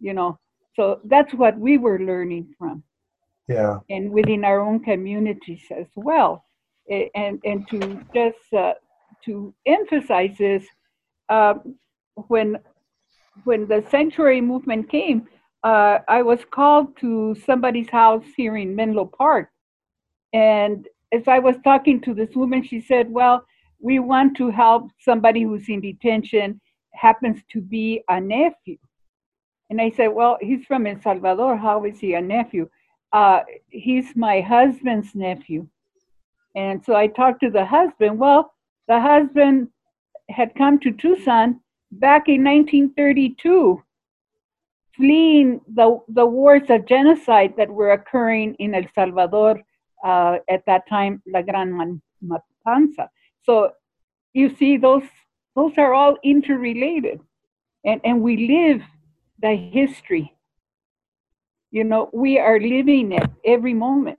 [0.00, 0.38] You know,
[0.74, 2.82] so that's what we were learning from
[3.46, 3.80] Yeah.
[3.90, 6.44] and within our own communities as well.
[7.14, 7.78] And, and to
[8.14, 8.74] just uh,
[9.26, 10.64] to emphasize this,
[11.28, 11.54] uh,
[12.14, 12.56] when,
[13.44, 15.28] when the sanctuary movement came,
[15.62, 19.50] uh, I was called to somebody's house here in Menlo Park.
[20.32, 23.44] And as I was talking to this woman, she said, Well,
[23.80, 26.60] we want to help somebody who's in detention,
[26.92, 28.78] happens to be a nephew.
[29.68, 31.56] And I said, Well, he's from El Salvador.
[31.56, 32.68] How is he a nephew?
[33.12, 35.66] Uh, he's my husband's nephew.
[36.54, 38.18] And so I talked to the husband.
[38.18, 38.52] Well,
[38.88, 39.68] the husband
[40.28, 41.60] had come to Tucson
[41.92, 43.82] back in 1932,
[44.96, 49.60] fleeing the, the wars of genocide that were occurring in El Salvador
[50.04, 53.08] uh, at that time, La Gran Matanza.
[53.44, 53.72] So
[54.32, 55.02] you see, those,
[55.56, 57.20] those are all interrelated.
[57.84, 58.82] And, and we live
[59.40, 60.34] the history.
[61.70, 64.18] You know, we are living it every moment.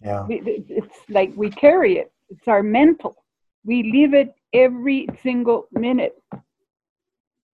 [0.00, 0.26] Yeah.
[0.28, 3.16] It's like we carry it, it's our mental.
[3.64, 6.14] We live it every single minute.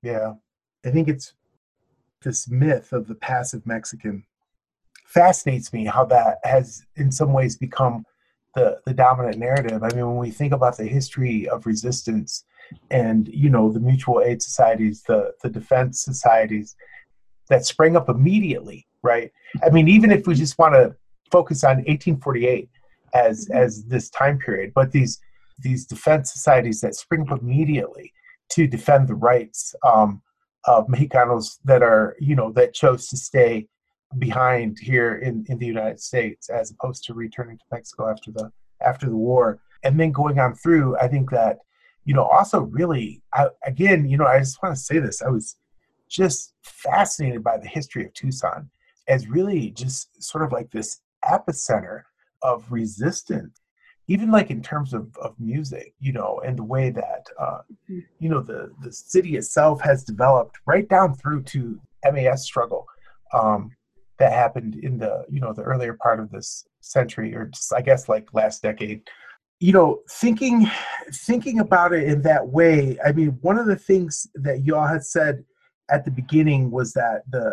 [0.04, 0.34] Yeah.
[0.84, 1.32] I think it's
[2.22, 4.24] this myth of the passive Mexican
[5.06, 8.04] fascinates me how that has in some ways become
[8.54, 9.82] the the dominant narrative.
[9.82, 12.44] I mean, when we think about the history of resistance
[12.90, 16.76] and you know the mutual aid societies, the the defense societies
[17.48, 19.32] that sprang up immediately, right?
[19.64, 20.94] I mean, even if we just want to
[21.30, 22.68] focus on 1848
[23.14, 25.18] as as this time period, but these
[25.60, 28.12] these defense societies that spring up immediately
[28.50, 30.22] to defend the rights um,
[30.66, 33.68] of Mexicanos that are you know that chose to stay
[34.18, 38.50] behind here in, in the United States as opposed to returning to Mexico after the
[38.80, 39.60] after the war.
[39.82, 41.58] And then going on through I think that
[42.04, 45.28] you know also really I, again you know I just want to say this I
[45.28, 45.56] was
[46.08, 48.70] just fascinated by the history of Tucson
[49.08, 52.02] as really just sort of like this epicenter
[52.42, 53.60] of resistance
[54.06, 58.00] even like in terms of, of music you know and the way that uh, mm-hmm.
[58.18, 61.80] you know the the city itself has developed right down through to
[62.12, 62.86] MAS struggle
[63.32, 63.70] um,
[64.18, 67.80] that happened in the you know the earlier part of this century or just i
[67.80, 69.00] guess like last decade
[69.60, 70.70] you know thinking
[71.12, 75.04] thinking about it in that way i mean one of the things that y'all had
[75.04, 75.44] said
[75.90, 77.52] at the beginning was that the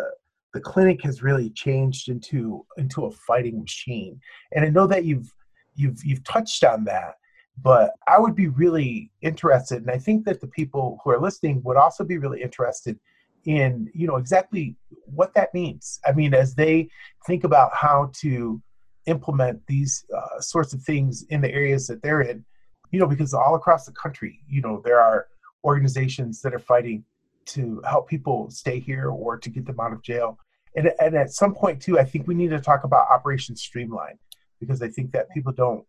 [0.54, 4.20] the clinic has really changed into into a fighting machine
[4.52, 5.32] and i know that you've
[5.74, 7.14] you've you've touched on that
[7.62, 11.60] but i would be really interested and i think that the people who are listening
[11.64, 12.98] would also be really interested
[13.44, 16.00] in you know exactly what that means.
[16.06, 16.88] I mean as they
[17.26, 18.60] think about how to
[19.06, 22.44] implement these uh, sorts of things in the areas that they're in
[22.92, 25.26] you know because all across the country you know there are
[25.64, 27.04] organizations that are fighting
[27.44, 30.38] to help people stay here or to get them out of jail.
[30.76, 34.18] And, and at some point too i think we need to talk about operation streamline
[34.62, 35.84] because i think that people don't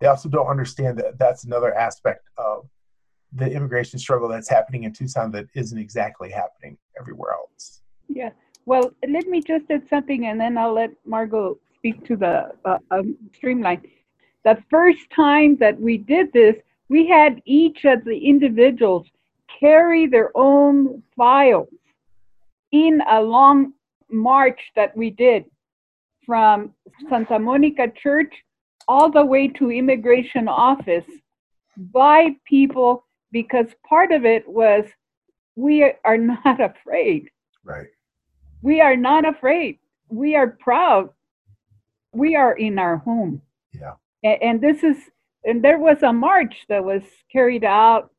[0.00, 2.68] they also don't understand that that's another aspect of
[3.32, 7.82] the immigration struggle that's happening in Tucson that isn't exactly happening everywhere else.
[8.08, 8.30] Yeah.
[8.64, 12.78] Well, let me just add something and then I'll let Margo speak to the uh,
[12.90, 13.82] um, streamline.
[14.44, 16.56] The first time that we did this,
[16.88, 19.06] we had each of the individuals
[19.60, 21.68] carry their own files
[22.72, 23.72] in a long
[24.10, 25.44] march that we did
[26.28, 26.74] from
[27.08, 28.34] Santa Monica Church
[28.86, 31.06] all the way to immigration office
[31.78, 34.84] by people because part of it was
[35.56, 37.30] we are not afraid.
[37.64, 37.88] Right.
[38.60, 39.78] We are not afraid.
[40.10, 41.08] We are proud.
[42.12, 43.40] We are in our home.
[43.72, 43.94] Yeah.
[44.22, 44.96] And, this is,
[45.44, 48.10] and there was a march that was carried out,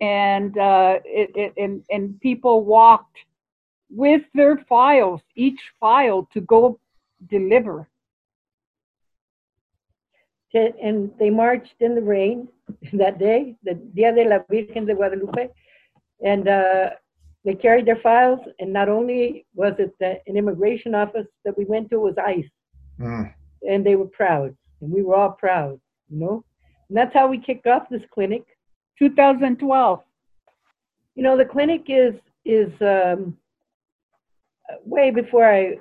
[0.00, 3.18] and uh, it, it, and and people walked
[3.90, 6.78] with their files, each file to go
[7.26, 7.88] deliver.
[10.54, 12.48] And they marched in the rain
[12.94, 15.50] that day, the Dia de la Virgen de Guadalupe,
[16.24, 16.90] and uh,
[17.44, 18.40] they carried their files.
[18.58, 22.48] And not only was it the, an immigration office that we went to, was ICE,
[22.98, 23.34] mm.
[23.62, 26.44] and they were proud, and we were all proud, you know.
[26.88, 28.44] And that's how we kicked off this clinic,
[28.98, 30.00] 2012.
[31.14, 33.36] You know, the clinic is is um,
[34.84, 35.78] way before I,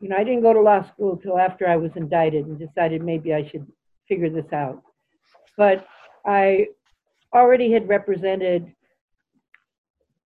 [0.00, 3.02] you know, I didn't go to law school until after I was indicted and decided
[3.02, 3.66] maybe I should
[4.08, 4.82] figure this out.
[5.56, 5.86] But
[6.24, 6.68] I
[7.34, 8.72] already had represented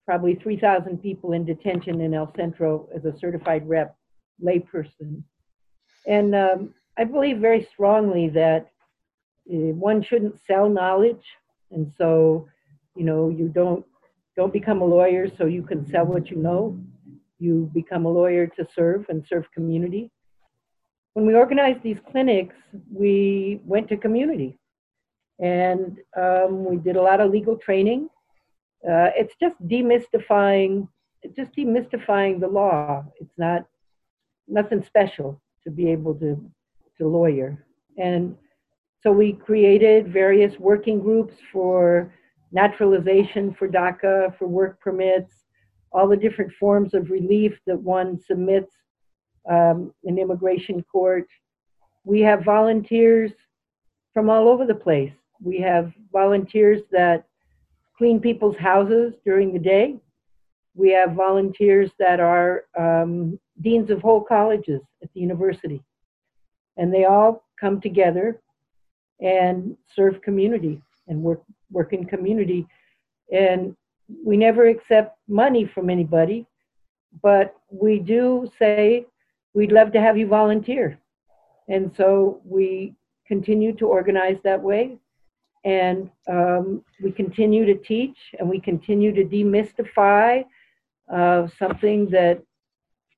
[0.05, 3.97] probably 3,000 people in detention in El Centro as a certified rep
[4.43, 5.23] layperson.
[6.07, 8.71] And um, I believe very strongly that
[9.51, 11.25] uh, one shouldn't sell knowledge.
[11.71, 12.49] And so,
[12.95, 13.85] you know, you don't
[14.37, 16.77] don't become a lawyer so you can sell what you know.
[17.39, 20.11] You become a lawyer to serve and serve community.
[21.15, 22.57] When we organized these clinics,
[22.91, 24.59] we went to community
[25.39, 28.09] and um, we did a lot of legal training.
[28.85, 30.89] Uh, it's just demystifying,
[31.37, 33.05] just demystifying the law.
[33.21, 33.65] It's not
[34.47, 36.39] nothing special to be able to
[36.99, 37.67] to lawyer.
[37.99, 38.37] And
[39.03, 42.13] so we created various working groups for
[42.53, 45.44] naturalization, for DACA, for work permits,
[45.95, 48.73] all the different forms of relief that one submits
[49.49, 51.29] um, in immigration court.
[52.05, 53.31] We have volunteers
[54.13, 55.13] from all over the place.
[55.41, 57.25] We have volunteers that
[57.97, 59.97] clean people's houses during the day.
[60.75, 65.81] We have volunteers that are um, deans of whole colleges at the university.
[66.77, 68.41] And they all come together
[69.21, 72.67] and serve community and work, work in community.
[73.33, 73.77] And
[74.25, 76.47] we never accept money from anybody,
[77.23, 79.07] but we do say
[79.55, 80.99] we'd love to have you volunteer.
[81.69, 82.95] And so we
[83.27, 84.99] continue to organize that way.
[85.65, 90.45] And um, we continue to teach and we continue to demystify
[91.13, 92.43] uh, something that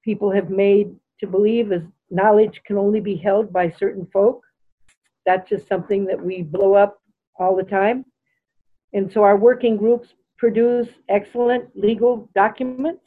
[0.04, 4.42] people have made to believe is knowledge can only be held by certain folk.
[5.24, 7.00] That's just something that we blow up
[7.38, 8.04] all the time.
[8.92, 10.08] And so our working groups
[10.38, 13.04] produce excellent legal documents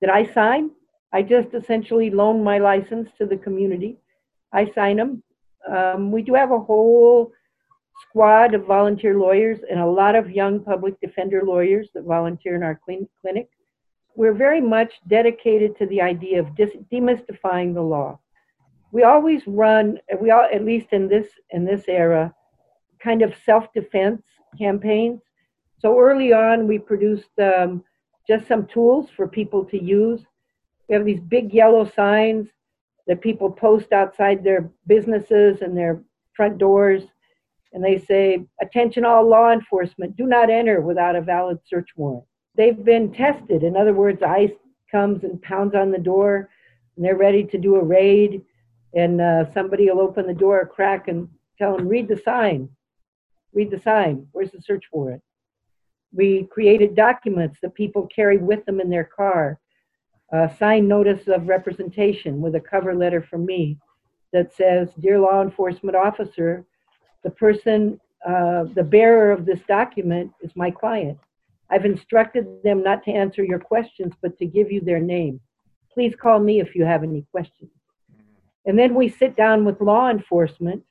[0.00, 0.70] that I sign.
[1.12, 3.98] I just essentially loan my license to the community.
[4.52, 5.22] I sign them.
[5.70, 7.32] Um, we do have a whole
[8.02, 12.62] squad of volunteer lawyers and a lot of young public defender lawyers that volunteer in
[12.62, 13.48] our clinic.
[14.14, 16.46] We're very much dedicated to the idea of
[16.92, 18.18] demystifying the law.
[18.90, 22.34] We always run, we all, at least in this in this era,
[23.00, 24.22] kind of self-defense
[24.58, 25.20] campaigns.
[25.82, 27.82] So early on, we produced um,
[28.28, 30.20] just some tools for people to use.
[30.88, 32.46] We have these big yellow signs
[33.08, 36.00] that people post outside their businesses and their
[36.34, 37.02] front doors,
[37.72, 40.16] and they say, "Attention, all law enforcement!
[40.16, 42.24] Do not enter without a valid search warrant."
[42.54, 43.64] They've been tested.
[43.64, 44.54] In other words, ICE
[44.88, 46.48] comes and pounds on the door,
[46.94, 48.44] and they're ready to do a raid,
[48.94, 51.28] and uh, somebody will open the door a crack and
[51.58, 52.68] tell them, "Read the sign."
[53.52, 54.28] Read the sign.
[54.30, 55.22] Where's the search warrant?
[56.12, 59.58] We created documents that people carry with them in their car.
[60.32, 63.78] A signed notice of representation with a cover letter from me
[64.32, 66.64] that says, Dear law enforcement officer,
[67.22, 71.18] the person, uh, the bearer of this document is my client.
[71.70, 75.40] I've instructed them not to answer your questions, but to give you their name.
[75.92, 77.70] Please call me if you have any questions.
[78.66, 80.82] And then we sit down with law enforcement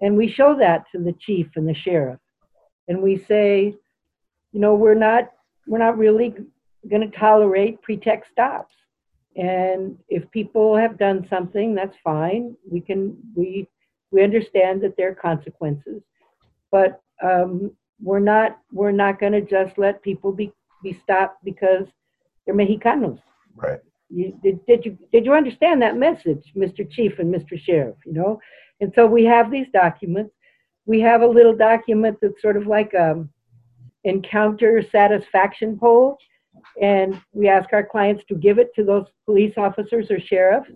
[0.00, 2.18] and we show that to the chief and the sheriff.
[2.88, 3.74] And we say,
[4.52, 5.30] you know, we're not
[5.66, 6.34] we're not really
[6.90, 8.74] going to tolerate pretext stops.
[9.36, 12.54] And if people have done something, that's fine.
[12.70, 13.68] We can we
[14.10, 16.02] we understand that there are consequences,
[16.70, 17.72] but um,
[18.02, 21.86] we're not we're not going to just let people be be stopped because
[22.44, 23.20] they're Mexicanos.
[23.54, 23.80] Right.
[24.10, 26.88] You, did, did you did you understand that message, Mr.
[26.90, 27.58] Chief and Mr.
[27.58, 27.96] Sheriff?
[28.04, 28.40] You know,
[28.80, 30.34] and so we have these documents.
[30.84, 33.26] We have a little document that's sort of like a
[34.04, 36.18] encounter satisfaction poll,
[36.80, 40.70] and we ask our clients to give it to those police officers or sheriffs,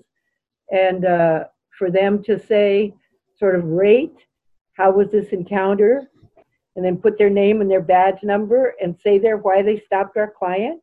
[0.71, 1.45] and uh,
[1.79, 2.95] for them to say,
[3.39, 4.17] sort of rate,
[4.75, 6.09] how was this encounter,
[6.75, 10.17] and then put their name and their badge number and say there why they stopped
[10.17, 10.81] our client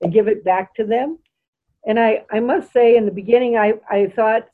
[0.00, 1.18] and give it back to them.
[1.86, 4.48] And I, I must say, in the beginning, I, I thought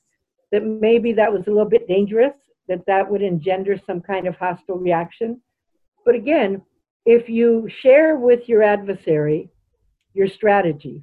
[0.51, 2.35] that maybe that was a little bit dangerous,
[2.69, 5.41] that that would engender some kind of hostile reaction.
[6.05, 6.63] But again,
[7.05, 9.51] if you share with your adversary
[10.15, 11.03] your strategy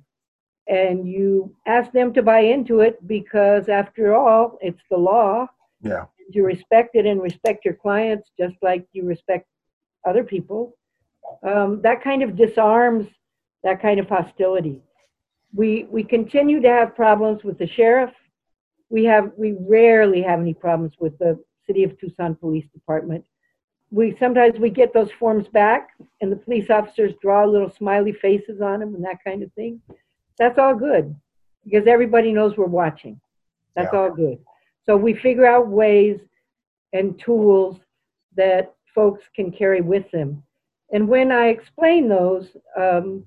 [0.67, 5.47] and you ask them to buy into it because after all it's the law
[5.81, 6.05] yeah.
[6.29, 9.47] you respect it and respect your clients just like you respect
[10.07, 10.75] other people
[11.43, 13.07] um, that kind of disarms
[13.63, 14.81] that kind of hostility.
[15.53, 18.11] We we continue to have problems with the sheriff.
[18.89, 23.23] We have we rarely have any problems with the city of tucson police department
[23.91, 25.89] we sometimes we get those forms back
[26.21, 29.81] and the police officers draw little smiley faces on them and that kind of thing.
[30.37, 31.15] That's all good
[31.63, 33.19] because everybody knows we're watching.
[33.75, 33.99] That's Yeah.
[33.99, 34.39] all good.
[34.85, 36.19] So we figure out ways
[36.93, 37.79] and tools
[38.35, 40.43] that folks can carry with them.
[40.91, 43.25] And when i explain those um,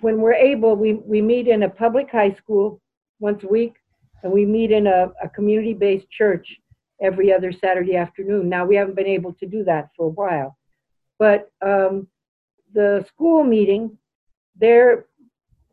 [0.00, 2.80] when we're able we, we meet in a public high school
[3.20, 3.74] once a week
[4.22, 6.46] and we meet in a, a community-based church
[7.00, 8.48] every other Saturday afternoon.
[8.48, 10.56] Now, we haven't been able to do that for a while.
[11.18, 12.08] But um,
[12.72, 13.96] the school meeting,
[14.56, 15.06] there,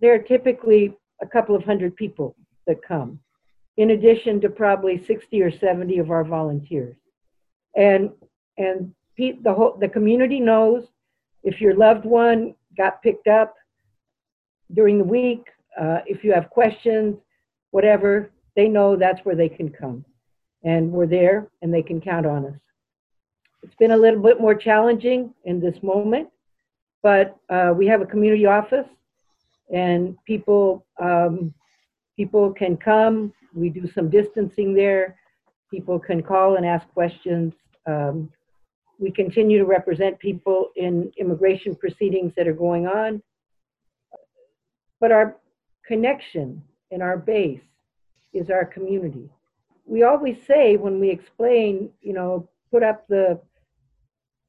[0.01, 2.35] there are typically a couple of hundred people
[2.67, 3.19] that come,
[3.77, 6.95] in addition to probably 60 or 70 of our volunteers.
[7.75, 8.11] And,
[8.57, 10.87] and the, whole, the community knows
[11.43, 13.55] if your loved one got picked up
[14.73, 15.45] during the week,
[15.79, 17.17] uh, if you have questions,
[17.71, 20.05] whatever, they know that's where they can come
[20.65, 22.59] and we're there and they can count on us.
[23.63, 26.27] It's been a little bit more challenging in this moment,
[27.01, 28.87] but uh, we have a community office
[29.73, 31.53] and people um,
[32.17, 33.31] people can come.
[33.53, 35.17] We do some distancing there.
[35.71, 37.53] People can call and ask questions.
[37.85, 38.29] Um,
[38.99, 43.21] we continue to represent people in immigration proceedings that are going on.
[44.99, 45.37] But our
[45.85, 47.61] connection and our base
[48.33, 49.29] is our community.
[49.85, 53.39] We always say when we explain, you know, put up the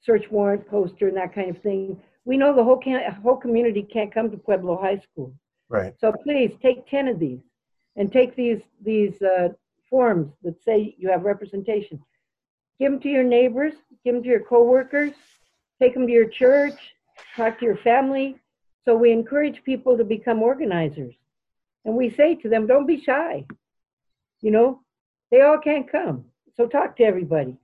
[0.01, 3.82] search warrant poster and that kind of thing, we know the whole can- whole community
[3.82, 5.32] can't come to Pueblo High School.
[5.68, 5.95] Right.
[6.01, 7.41] So please take 10 of these
[7.97, 9.49] and take these these uh,
[9.91, 12.03] forms that say you have representation.
[12.78, 13.74] Give them to your neighbors,
[14.05, 15.14] give them to your coworkers,
[15.80, 16.78] take them to your church,
[17.37, 18.37] talk to your family.
[18.84, 21.14] So we encourage people to become organizers.
[21.84, 23.47] And we say to them, don't be shy.
[24.43, 24.80] You know,
[25.30, 26.24] they all can't come.
[26.56, 27.56] So talk to everybody.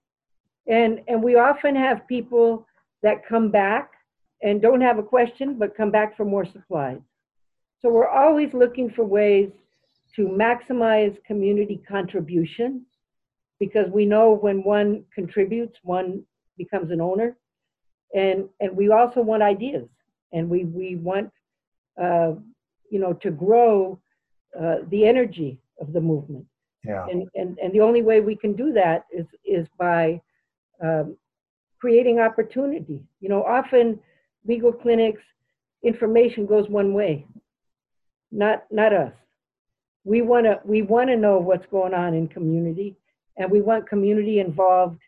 [0.68, 2.66] And and we often have people
[3.02, 3.92] that come back
[4.42, 7.00] and don't have a question but come back for more supplies.
[7.80, 9.50] So we're always looking for ways
[10.16, 12.86] to maximize community contribution
[13.58, 16.22] because we know when one contributes, one
[16.58, 17.36] becomes an owner.
[18.14, 19.88] And, and we also want ideas
[20.32, 21.30] and we, we want,
[22.00, 22.32] uh,
[22.90, 23.98] you know, to grow
[24.60, 26.44] uh, the energy of the movement.
[26.84, 27.06] Yeah.
[27.10, 30.20] And, and, and the only way we can do that is, is by
[30.82, 31.16] um,
[31.80, 33.02] creating opportunity.
[33.20, 34.00] You know, often
[34.46, 35.22] legal clinics,
[35.82, 37.26] information goes one way,
[38.30, 39.12] not, not us.
[40.04, 42.96] We want to we want to know what's going on in community,
[43.36, 45.00] and we want community involved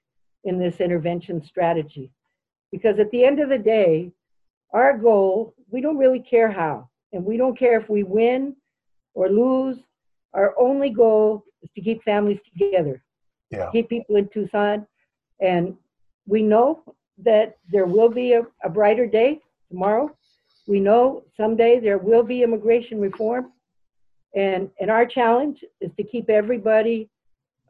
[0.44, 2.12] in this intervention strategy.
[2.70, 4.12] Because at the end of the day,
[4.72, 8.54] our goal, we don't really care how, and we don't care if we win
[9.14, 9.78] or lose.
[10.32, 13.02] Our only goal is to keep families together,
[13.50, 13.70] Yeah.
[13.72, 14.86] keep people in Tucson,
[15.40, 15.76] and
[16.26, 16.82] we know
[17.18, 19.40] that there will be a, a brighter day
[19.70, 20.16] tomorrow.
[20.66, 23.52] We know someday there will be immigration reform.
[24.34, 27.08] And, and our challenge is to keep everybody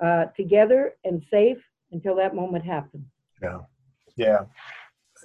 [0.03, 1.59] uh, together and safe
[1.93, 3.05] until that moment happens.
[3.43, 3.59] Yeah.
[4.17, 4.41] Yeah.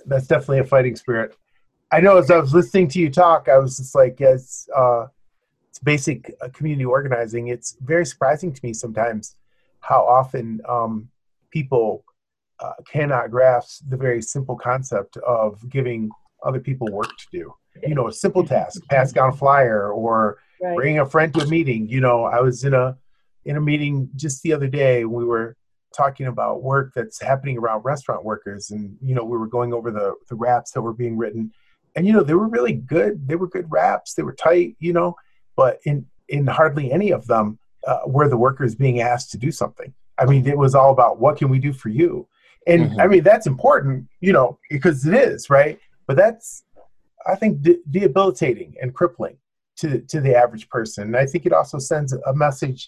[0.05, 1.35] That's definitely a fighting spirit.
[1.91, 5.07] I know as I was listening to you talk, I was just like, yes, uh,
[5.83, 7.47] basic uh, community organizing.
[7.47, 9.35] It's very surprising to me sometimes
[9.81, 11.09] how often um,
[11.51, 12.03] people
[12.59, 16.09] uh, cannot grasp the very simple concept of giving
[16.43, 17.53] other people work to do.
[17.87, 20.75] You know, a simple task, pass down a flyer or Right.
[20.75, 21.87] bringing a friend to a meeting.
[21.87, 22.97] You know, I was in a
[23.45, 25.05] in a meeting just the other day.
[25.05, 25.55] We were
[25.95, 29.89] talking about work that's happening around restaurant workers, and you know, we were going over
[29.89, 31.53] the the raps that were being written,
[31.95, 33.25] and you know, they were really good.
[33.25, 34.15] They were good raps.
[34.15, 34.75] They were tight.
[34.79, 35.15] You know,
[35.61, 35.97] but in
[36.35, 37.45] in hardly any of them
[37.89, 39.91] uh, were the workers being asked to do something.
[40.21, 42.11] I mean, it was all about what can we do for you,
[42.71, 42.99] and Mhm.
[43.03, 44.07] I mean that's important.
[44.25, 45.77] You know, because it is right.
[46.07, 46.47] But that's
[47.31, 49.37] I think de- debilitating and crippling
[49.81, 51.01] to to the average person.
[51.09, 52.81] And I think it also sends a message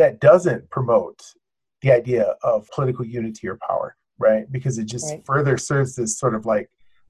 [0.00, 1.18] that doesn't promote
[1.82, 3.88] the idea of political unity or power,
[4.26, 4.44] right?
[4.56, 5.26] Because it just Right.
[5.30, 6.68] further serves this sort of like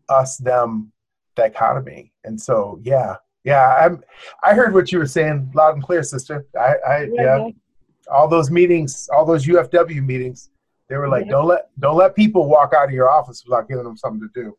[0.09, 0.93] us them
[1.37, 2.03] dichotomy.
[2.27, 3.11] And so, yeah,
[3.45, 4.03] yeah, I'm.
[4.43, 6.47] I heard what you were saying loud and clear, sister.
[6.59, 7.49] I, I yeah,
[8.11, 10.51] all those meetings, all those UFW meetings,
[10.89, 11.33] they were like, Yeah.
[11.33, 14.43] don't let don't let people walk out of your office without giving them something to
[14.43, 14.57] do.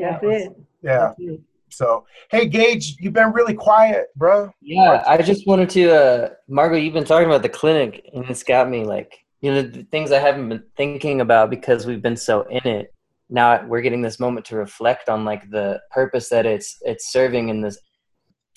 [0.00, 0.56] That's it.
[0.82, 0.98] Yeah.
[0.98, 1.40] That's it.
[1.70, 4.50] So, hey, Gage, you've been really quiet, bro.
[4.62, 8.42] Yeah, I just wanted to, uh, Margo, you've been talking about the clinic, and it's
[8.42, 12.16] got me like, you know, the things I haven't been thinking about because we've been
[12.16, 12.94] so in it.
[13.30, 17.50] Now we're getting this moment to reflect on like the purpose that it's it's serving
[17.50, 17.78] in this.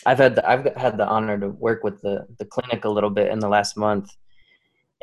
[0.06, 3.10] I've had the, I've had the honor to work with the the clinic a little
[3.10, 4.16] bit in the last month,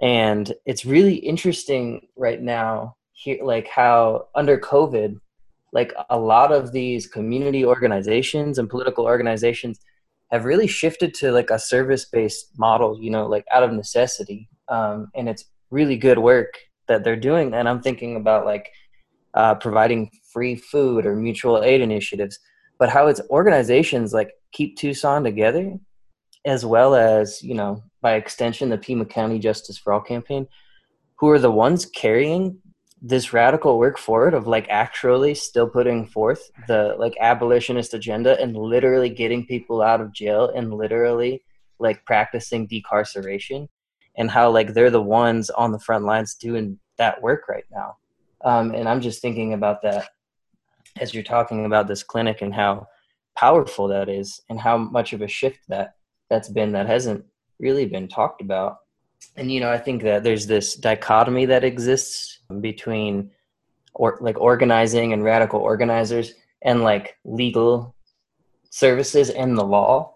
[0.01, 5.21] and it's really interesting right now here, like how under COVID,
[5.73, 9.81] like a lot of these community organizations and political organizations
[10.31, 14.49] have really shifted to like a service-based model you know like out of necessity.
[14.69, 16.55] Um, and it's really good work
[16.87, 17.55] that they're doing.
[17.55, 18.71] And i'm thinking about like
[19.35, 22.39] uh, providing free food or mutual aid initiatives
[22.79, 25.79] but how it's organizations like keep tucson together
[26.45, 30.47] as well as you know by extension the pima county justice for all campaign
[31.17, 32.59] who are the ones carrying
[33.01, 38.57] this radical work forward of like actually still putting forth the like abolitionist agenda and
[38.57, 41.43] literally getting people out of jail and literally
[41.79, 43.69] like practicing decarceration
[44.17, 47.97] and how like they're the ones on the front lines doing that work right now.
[48.45, 50.11] Um, and i'm just thinking about that
[51.01, 52.87] as you're talking about this clinic and how
[53.37, 55.95] powerful that is and how much of a shift that
[56.31, 57.25] that's been that hasn't
[57.59, 58.79] really been talked about.
[59.37, 63.31] And you know i think that there's this dichotomy that exists between
[63.95, 67.95] or like organizing and radical organizers and like legal
[68.71, 70.15] services and the law.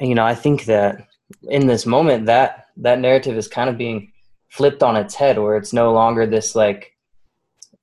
[0.00, 1.06] And you know, I think that
[1.48, 4.12] in this moment, that that narrative is kind of being
[4.48, 6.92] flipped on its head, where it's no longer this like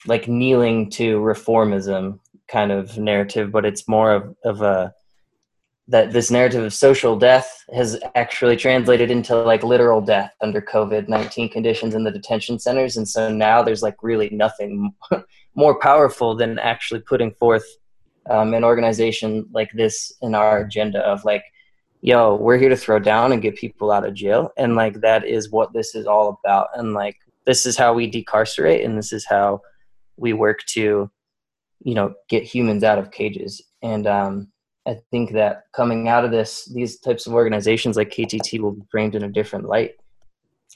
[0.08, 4.94] like kneeling to reformism kind of narrative, but it's more of, of a
[5.88, 11.08] that this narrative of social death has actually translated into like literal death under COVID
[11.08, 12.98] 19 conditions in the detention centers.
[12.98, 14.94] And so now there's like really nothing
[15.56, 17.66] more powerful than actually putting forth
[18.30, 21.44] um, an organization like this in our agenda of like,
[22.02, 24.52] yo, we're here to throw down and get people out of jail.
[24.58, 26.70] And like that is what this is all about.
[26.74, 29.62] And like this is how we decarcerate and this is how
[30.18, 31.12] we work to,
[31.84, 33.62] you know, get humans out of cages.
[33.82, 34.48] And um,
[34.88, 38.84] I think that coming out of this, these types of organizations like KTT will be
[38.90, 39.96] framed in a different light.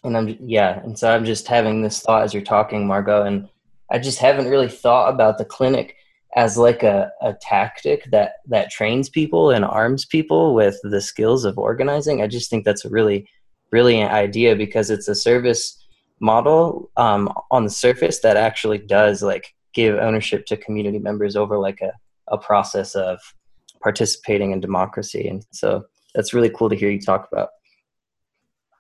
[0.04, 3.50] And I'm yeah, and so I'm just having this thought as you're talking, Margo, and
[3.92, 5.96] I just haven't really thought about the clinic
[6.36, 11.44] as like a, a tactic that that trains people and arms people with the skills
[11.44, 12.22] of organizing.
[12.22, 13.28] I just think that's a really
[13.72, 15.78] brilliant idea because it's a service
[16.20, 21.58] model um, on the surface that actually does like give ownership to community members over
[21.58, 21.92] like a,
[22.28, 23.20] a process of
[23.82, 25.28] participating in democracy.
[25.28, 27.50] And so that's really cool to hear you talk about.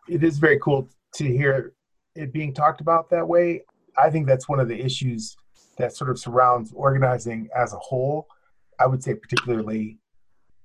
[0.07, 1.73] It is very cool to hear
[2.15, 3.63] it being talked about that way.
[3.97, 5.35] I think that's one of the issues
[5.77, 8.27] that sort of surrounds organizing as a whole.
[8.79, 9.97] I would say, particularly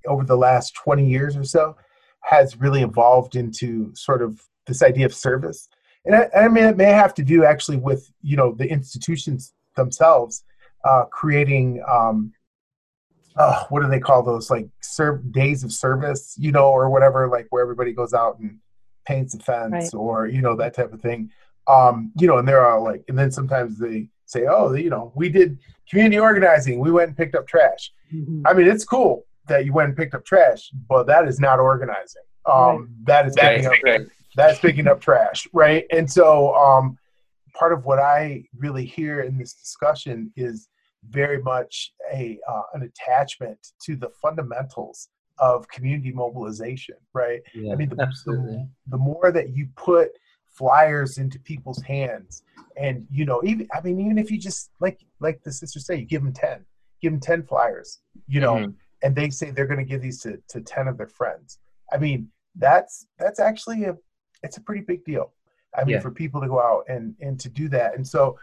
[0.06, 1.76] over the last 20 years or so,
[2.22, 5.68] has really evolved into sort of this idea of service.
[6.04, 9.52] And I, I mean, it may have to do actually with, you know, the institutions
[9.76, 10.44] themselves
[10.84, 12.32] uh, creating um,
[13.36, 17.28] uh, what do they call those like serve days of service you know or whatever
[17.28, 18.58] like where everybody goes out and
[19.06, 19.94] paints a fence right.
[19.94, 21.30] or you know that type of thing
[21.66, 25.12] um you know and there are like and then sometimes they say oh you know
[25.14, 25.58] we did
[25.88, 28.46] community organizing we went and picked up trash mm-hmm.
[28.46, 31.58] i mean it's cool that you went and picked up trash but that is not
[31.58, 32.88] organizing um right.
[33.04, 34.06] that is picking up
[34.36, 36.96] that's picking up trash right and so um
[37.54, 40.68] part of what i really hear in this discussion is
[41.10, 47.40] very much a uh, an attachment to the fundamentals of community mobilization, right?
[47.54, 48.56] Yeah, I mean, the, absolutely.
[48.56, 50.10] The, the more that you put
[50.46, 52.42] flyers into people's hands,
[52.76, 55.96] and you know, even I mean, even if you just like like the sisters say,
[55.96, 56.64] you give them ten,
[57.00, 58.70] give them ten flyers, you know, mm-hmm.
[59.02, 61.58] and they say they're going to give these to, to ten of their friends.
[61.92, 63.96] I mean, that's that's actually a
[64.42, 65.32] it's a pretty big deal.
[65.76, 66.00] I mean, yeah.
[66.00, 68.38] for people to go out and and to do that, and so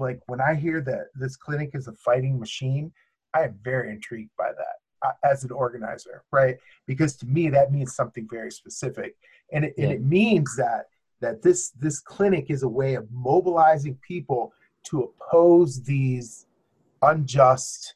[0.00, 2.92] like when I hear that this clinic is a fighting machine,
[3.34, 6.56] I am very intrigued by that uh, as an organizer, right?
[6.86, 9.16] Because to me that means something very specific,
[9.52, 9.84] and it, yeah.
[9.84, 10.86] and it means that
[11.20, 14.52] that this this clinic is a way of mobilizing people
[14.84, 16.46] to oppose these
[17.02, 17.94] unjust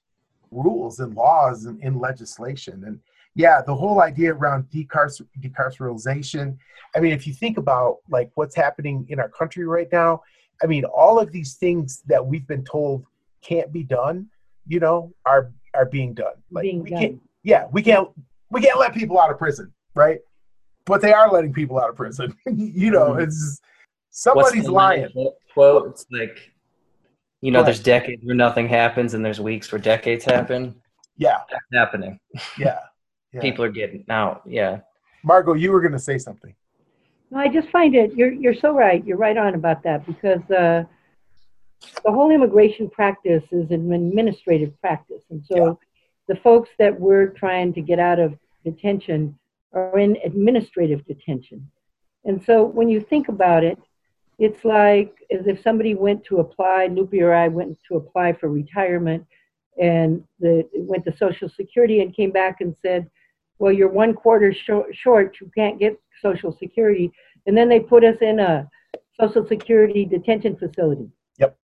[0.50, 3.00] rules and laws and in legislation and
[3.34, 6.56] yeah the whole idea around decarcer- decarceralization
[6.94, 10.20] i mean if you think about like what's happening in our country right now
[10.62, 13.04] I mean, all of these things that we've been told
[13.42, 14.28] can't be done,
[14.66, 16.34] you know, are are being done.
[16.50, 17.00] Like being we done.
[17.00, 18.08] can't yeah, we can't
[18.50, 20.20] we can't let people out of prison, right?
[20.84, 22.36] But they are letting people out of prison.
[22.46, 23.22] you know, mm-hmm.
[23.22, 23.60] it's
[24.10, 25.08] somebody's lying.
[25.52, 26.52] Quote, it's like
[27.40, 30.76] you know, there's decades where nothing happens and there's weeks where decades happen.
[31.16, 31.38] Yeah.
[31.50, 32.20] That's happening.
[32.58, 32.78] Yeah.
[33.32, 33.40] Yeah.
[33.40, 34.42] People are getting out.
[34.46, 34.80] Yeah.
[35.24, 36.54] Margo, you were going to say something.
[37.30, 38.14] No, I just find it.
[38.14, 39.04] You're you're so right.
[39.06, 40.84] You're right on about that because uh,
[42.04, 45.72] the whole immigration practice is an administrative practice, and so yeah.
[46.28, 49.38] the folks that we're trying to get out of detention
[49.72, 51.70] are in administrative detention.
[52.24, 53.78] And so when you think about it,
[54.38, 58.48] it's like as if somebody went to apply, Lupe or I went to apply for
[58.48, 59.26] retirement,
[59.80, 63.10] and the, went to Social Security and came back and said,
[63.62, 67.12] well, you're one quarter short, short, you can't get Social Security.
[67.46, 68.68] And then they put us in a
[69.20, 71.08] Social Security detention facility.
[71.38, 71.56] Yep.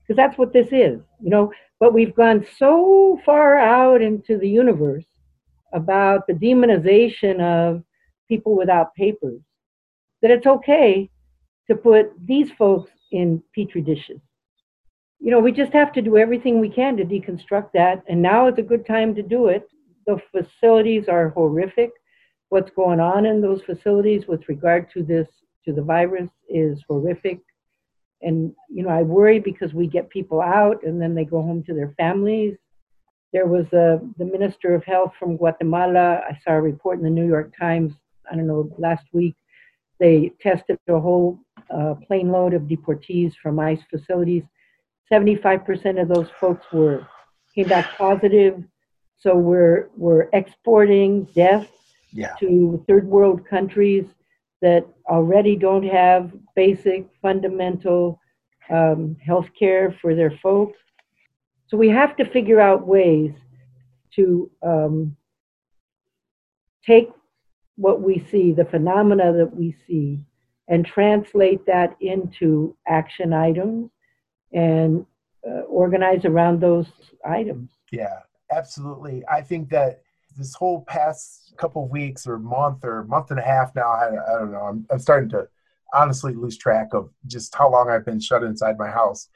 [0.00, 1.52] Because that's what this is, you know.
[1.80, 5.02] But we've gone so far out into the universe
[5.72, 7.82] about the demonization of
[8.28, 9.40] people without papers
[10.22, 11.10] that it's okay
[11.66, 14.20] to put these folks in petri dishes.
[15.18, 18.04] You know, we just have to do everything we can to deconstruct that.
[18.08, 19.68] And now is a good time to do it.
[20.10, 21.92] The facilities are horrific.
[22.48, 25.28] What's going on in those facilities with regard to this
[25.64, 27.40] to the virus is horrific.
[28.22, 31.62] And you know i worry because we get people out and then they go home
[31.64, 32.56] to their families.
[33.32, 37.16] There was a, the minister of health from guatemala i saw a report in the
[37.18, 37.92] new york times
[38.30, 39.36] i don't know last week.
[40.00, 41.38] They tested a whole
[41.70, 44.42] uh, plane load of deportees from ice facilities.
[45.12, 47.06] 75% of those folks were
[47.54, 48.62] came back positive
[49.20, 51.68] so we're we're exporting death
[52.12, 52.34] Yeah.
[52.40, 54.06] to third world countries
[54.62, 58.20] that already don't have basic fundamental
[58.68, 60.78] um, health care for their folks.
[61.68, 63.32] So we have to figure out ways
[64.16, 65.16] to um,
[66.84, 67.10] take
[67.76, 70.20] what we see, the phenomena that we see,
[70.68, 73.90] and translate that into action items
[74.52, 75.06] and
[75.48, 76.86] uh, organize around those
[77.24, 77.70] items.
[77.92, 78.20] Yeah,
[78.52, 79.24] absolutely.
[79.30, 80.02] I think that
[80.36, 84.08] this whole past couple of weeks or month or month and a half now, I,
[84.08, 85.48] I don't know, I'm, I'm starting to
[85.92, 89.28] honestly lose track of just how long I've been shut inside my house.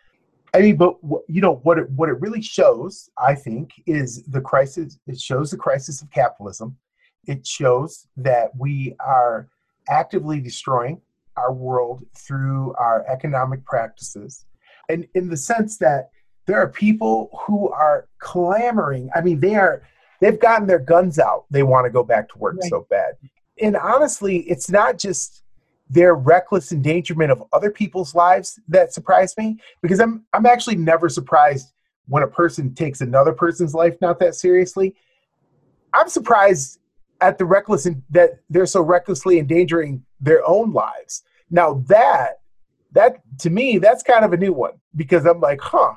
[0.54, 0.96] I mean, but
[1.26, 1.78] you know what?
[1.78, 4.98] It, what it really shows, I think, is the crisis.
[5.08, 6.76] It shows the crisis of capitalism.
[7.26, 9.48] It shows that we are
[9.88, 11.00] actively destroying
[11.36, 14.46] our world through our economic practices,
[14.88, 16.10] and in the sense that
[16.46, 19.10] there are people who are clamoring.
[19.14, 19.82] I mean, they are
[20.20, 21.44] they've gotten their guns out.
[21.50, 22.70] They want to go back to work Right.
[22.70, 23.14] so bad.
[23.60, 25.42] And honestly, it's not just
[25.88, 31.08] their reckless endangerment of other people's lives that surprised me because I'm I'm actually never
[31.08, 31.72] surprised
[32.06, 34.94] when a person takes another person's life not that seriously.
[35.92, 36.80] I'm surprised
[37.20, 41.22] at the reckless in, that they're so recklessly endangering their own lives.
[41.50, 42.40] Now that
[42.92, 45.94] that to me that's kind of a new one because I'm like, huh,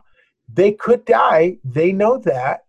[0.53, 1.57] they could die.
[1.63, 2.65] They know that,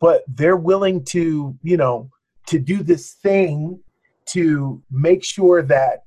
[0.00, 2.10] but they're willing to, you know,
[2.46, 3.80] to do this thing
[4.26, 6.04] to make sure that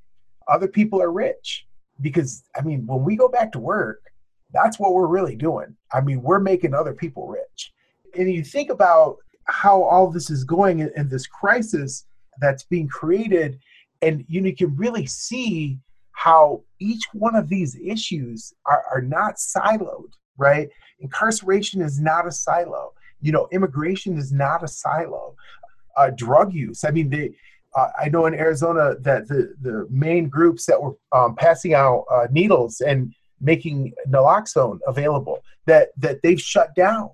[0.47, 1.65] other people are rich.
[2.01, 4.01] Because I mean, when we go back to work,
[4.53, 5.75] that's what we're really doing.
[5.93, 7.73] I mean, we're making other people rich.
[8.17, 12.05] And you think about how all this is going in, in this crisis
[12.39, 13.59] that's being created,
[14.01, 15.77] and you, know, you can really see
[16.13, 20.69] how each one of these issues are, are not siloed, right?
[20.99, 22.93] Incarceration is not a silo.
[23.21, 25.35] You know, immigration is not a silo.
[25.95, 26.83] Uh, drug use.
[26.83, 27.35] I mean, they.
[27.75, 32.05] Uh, I know in Arizona that the the main groups that were um, passing out
[32.11, 37.09] uh, needles and making naloxone available that that they've shut down.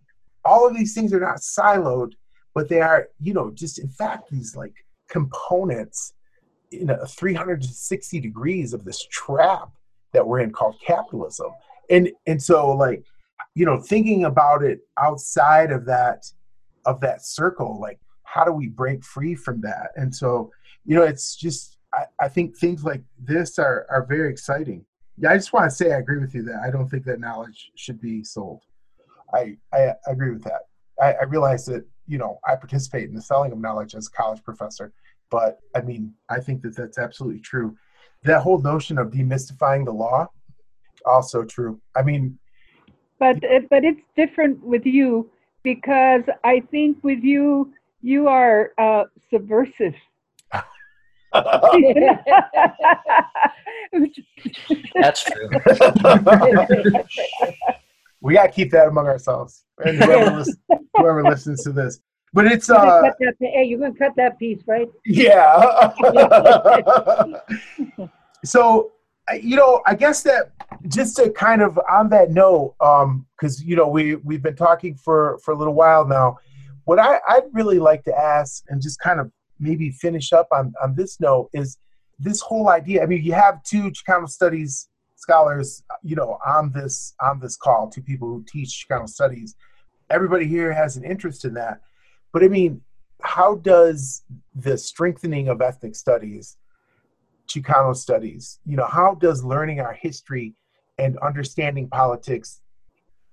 [0.45, 2.13] All of these things are not siloed,
[2.53, 4.73] but they are, you know, just in fact these like
[5.09, 6.13] components
[6.71, 9.69] in a 360 degrees of this trap
[10.13, 11.51] that we're in called capitalism.
[11.89, 13.03] And and so like
[13.55, 16.25] you know thinking about it outside of that
[16.85, 17.99] of that circle like
[18.35, 19.91] how do we break free from that?
[19.95, 20.51] And so
[20.83, 24.85] you know it's just i, I think things like this are are very exciting.
[25.17, 27.19] Yeah i just want to say i agree with you that i don't think that
[27.19, 28.61] knowledge should be sold.
[29.33, 30.63] I i, I agree with that.
[31.01, 34.11] I, I realize that you know i participate in the selling of knowledge as a
[34.11, 34.93] college professor
[35.31, 37.75] but i mean i think that that's absolutely true.
[38.23, 40.27] That whole notion of demystifying the law
[41.05, 41.79] also true.
[41.95, 42.37] I mean
[43.19, 45.29] but uh, but it's different with you
[45.63, 49.95] because I think with you you are uh, subversive.
[54.95, 55.49] That's true.
[58.21, 60.57] we got to keep that among ourselves and whoever, listens,
[60.95, 61.99] whoever listens to this.
[62.33, 64.89] But it's You're gonna uh cut that, hey, you're gonna cut that piece, right?
[65.05, 65.93] yeah.
[68.45, 68.94] so I-
[69.33, 70.51] you know, I guess that
[70.87, 74.95] just to kind of on that note, um, because you know we we've been talking
[74.95, 76.37] for for a little while now.
[76.83, 80.73] What I I'd really like to ask and just kind of maybe finish up on
[80.81, 81.77] on this note is
[82.19, 83.03] this whole idea.
[83.03, 87.89] I mean, you have two Chicano studies scholars, you know, on this on this call,
[87.89, 89.55] two people who teach Chicano studies.
[90.09, 91.81] Everybody here has an interest in that,
[92.31, 92.81] but I mean,
[93.21, 94.23] how does
[94.53, 96.57] the strengthening of ethnic studies,
[97.47, 100.53] Chicano studies, you know, how does learning our history
[100.97, 102.61] and understanding politics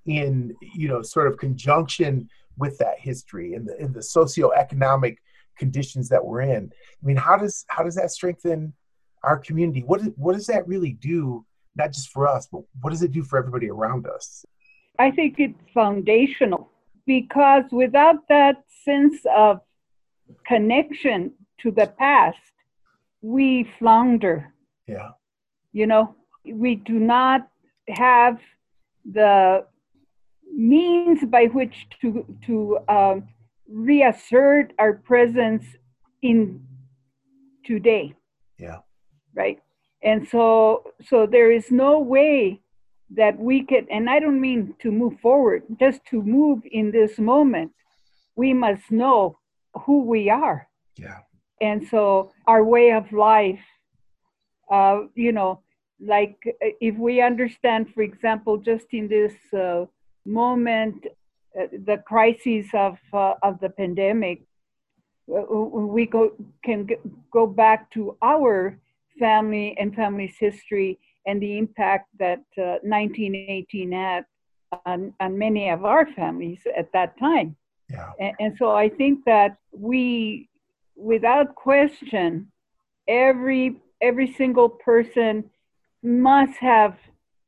[0.07, 5.17] in, you know, sort of conjunction with that history and the, in the socioeconomic
[5.57, 6.73] conditions that we're in?
[7.03, 8.73] I mean, how does how does that strengthen
[9.23, 9.83] our community?
[9.83, 11.45] What what does that really do,
[11.77, 14.45] not just for us, but what does it do for everybody around us?
[14.99, 16.71] I think it's foundational
[17.07, 19.61] because without that sense of
[20.47, 22.39] connection to the past,
[23.23, 24.53] we flounder.
[24.87, 25.11] Yeah.
[25.73, 26.15] You know,
[26.45, 27.49] we do not
[27.89, 28.39] have
[29.11, 29.65] the
[30.55, 33.29] means by which to to um,
[33.69, 35.65] reassert our presence
[36.21, 36.61] in
[37.65, 38.15] today.
[38.59, 38.79] Yeah.
[39.35, 39.61] Right.
[40.03, 42.61] And so so there is no way
[43.11, 47.19] that we could and I don't mean to move forward, just to move in this
[47.19, 47.73] moment,
[48.37, 49.39] we must know
[49.87, 50.69] who we are.
[50.97, 51.21] Yeah.
[51.63, 53.65] And so our way of life,
[54.71, 55.61] uh, you know,
[56.05, 59.87] like uh, if we understand, for example, just in this uh,
[60.27, 61.07] moment,
[61.59, 64.43] uh, the crisis of uh, of the pandemic,
[65.33, 65.43] uh,
[65.97, 66.33] we go,
[66.65, 66.89] can
[67.31, 68.79] go back to our
[69.19, 74.25] family and family's history and the impact that uh, 1918 had
[74.87, 77.55] on, on many of our families at that time.
[77.91, 78.11] Yeah.
[78.19, 80.49] And, and so I think that we,
[80.97, 82.51] without question,
[83.09, 85.45] every every single person
[86.03, 86.97] must have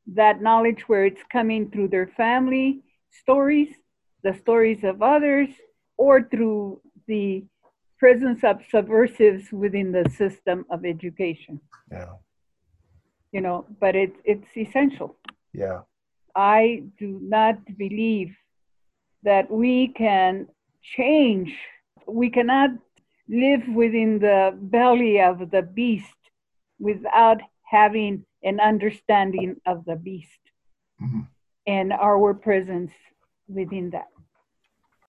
[0.06, 3.68] that knowledge where it's coming through their family stories,
[4.22, 5.48] the stories of others,
[5.96, 7.44] or through the
[7.98, 11.60] presence of subversives within the system of education.
[11.90, 12.14] Yeah.
[13.32, 15.16] You know, but it's it's essential.
[15.52, 15.80] Yeah.
[16.36, 18.34] I do not believe
[19.22, 20.48] that we can
[20.82, 21.56] change.
[22.06, 22.70] We cannot
[23.28, 26.14] live within the belly of the beast
[26.78, 30.38] without having an understanding of the beast
[31.00, 31.28] Mhm.
[31.66, 32.92] and our presence
[33.48, 34.08] within that.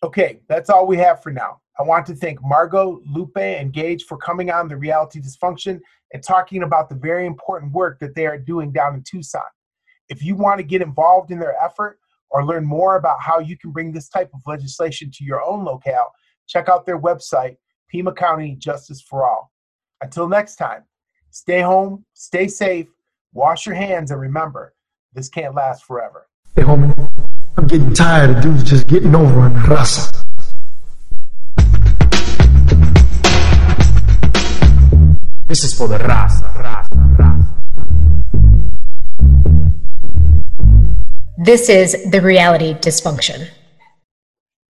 [0.04, 1.60] Okay, that's all we have for now.
[1.78, 5.82] I want to thank Margo, Lupe, and Gage for coming on the Reality Dysfunction
[6.14, 9.42] and talking about the very important work that they are doing down in Tucson.
[10.08, 12.00] If you want to get involved in their effort
[12.30, 15.66] or learn more about how you can bring this type of legislation to your own
[15.66, 16.12] locale,
[16.48, 17.58] check out their website,
[17.90, 19.52] Pima County Justice for All.
[20.02, 20.84] Until next time,
[21.30, 22.88] stay home, stay safe,
[23.34, 24.74] wash your hands, and remember,
[25.14, 26.28] this can't last forever.
[26.56, 26.94] Hey, homie,
[27.58, 30.12] I'm getting tired of dudes just getting over on the raza.
[35.48, 37.56] This is for the raza, raza, raza.
[41.46, 43.48] This is the reality dysfunction.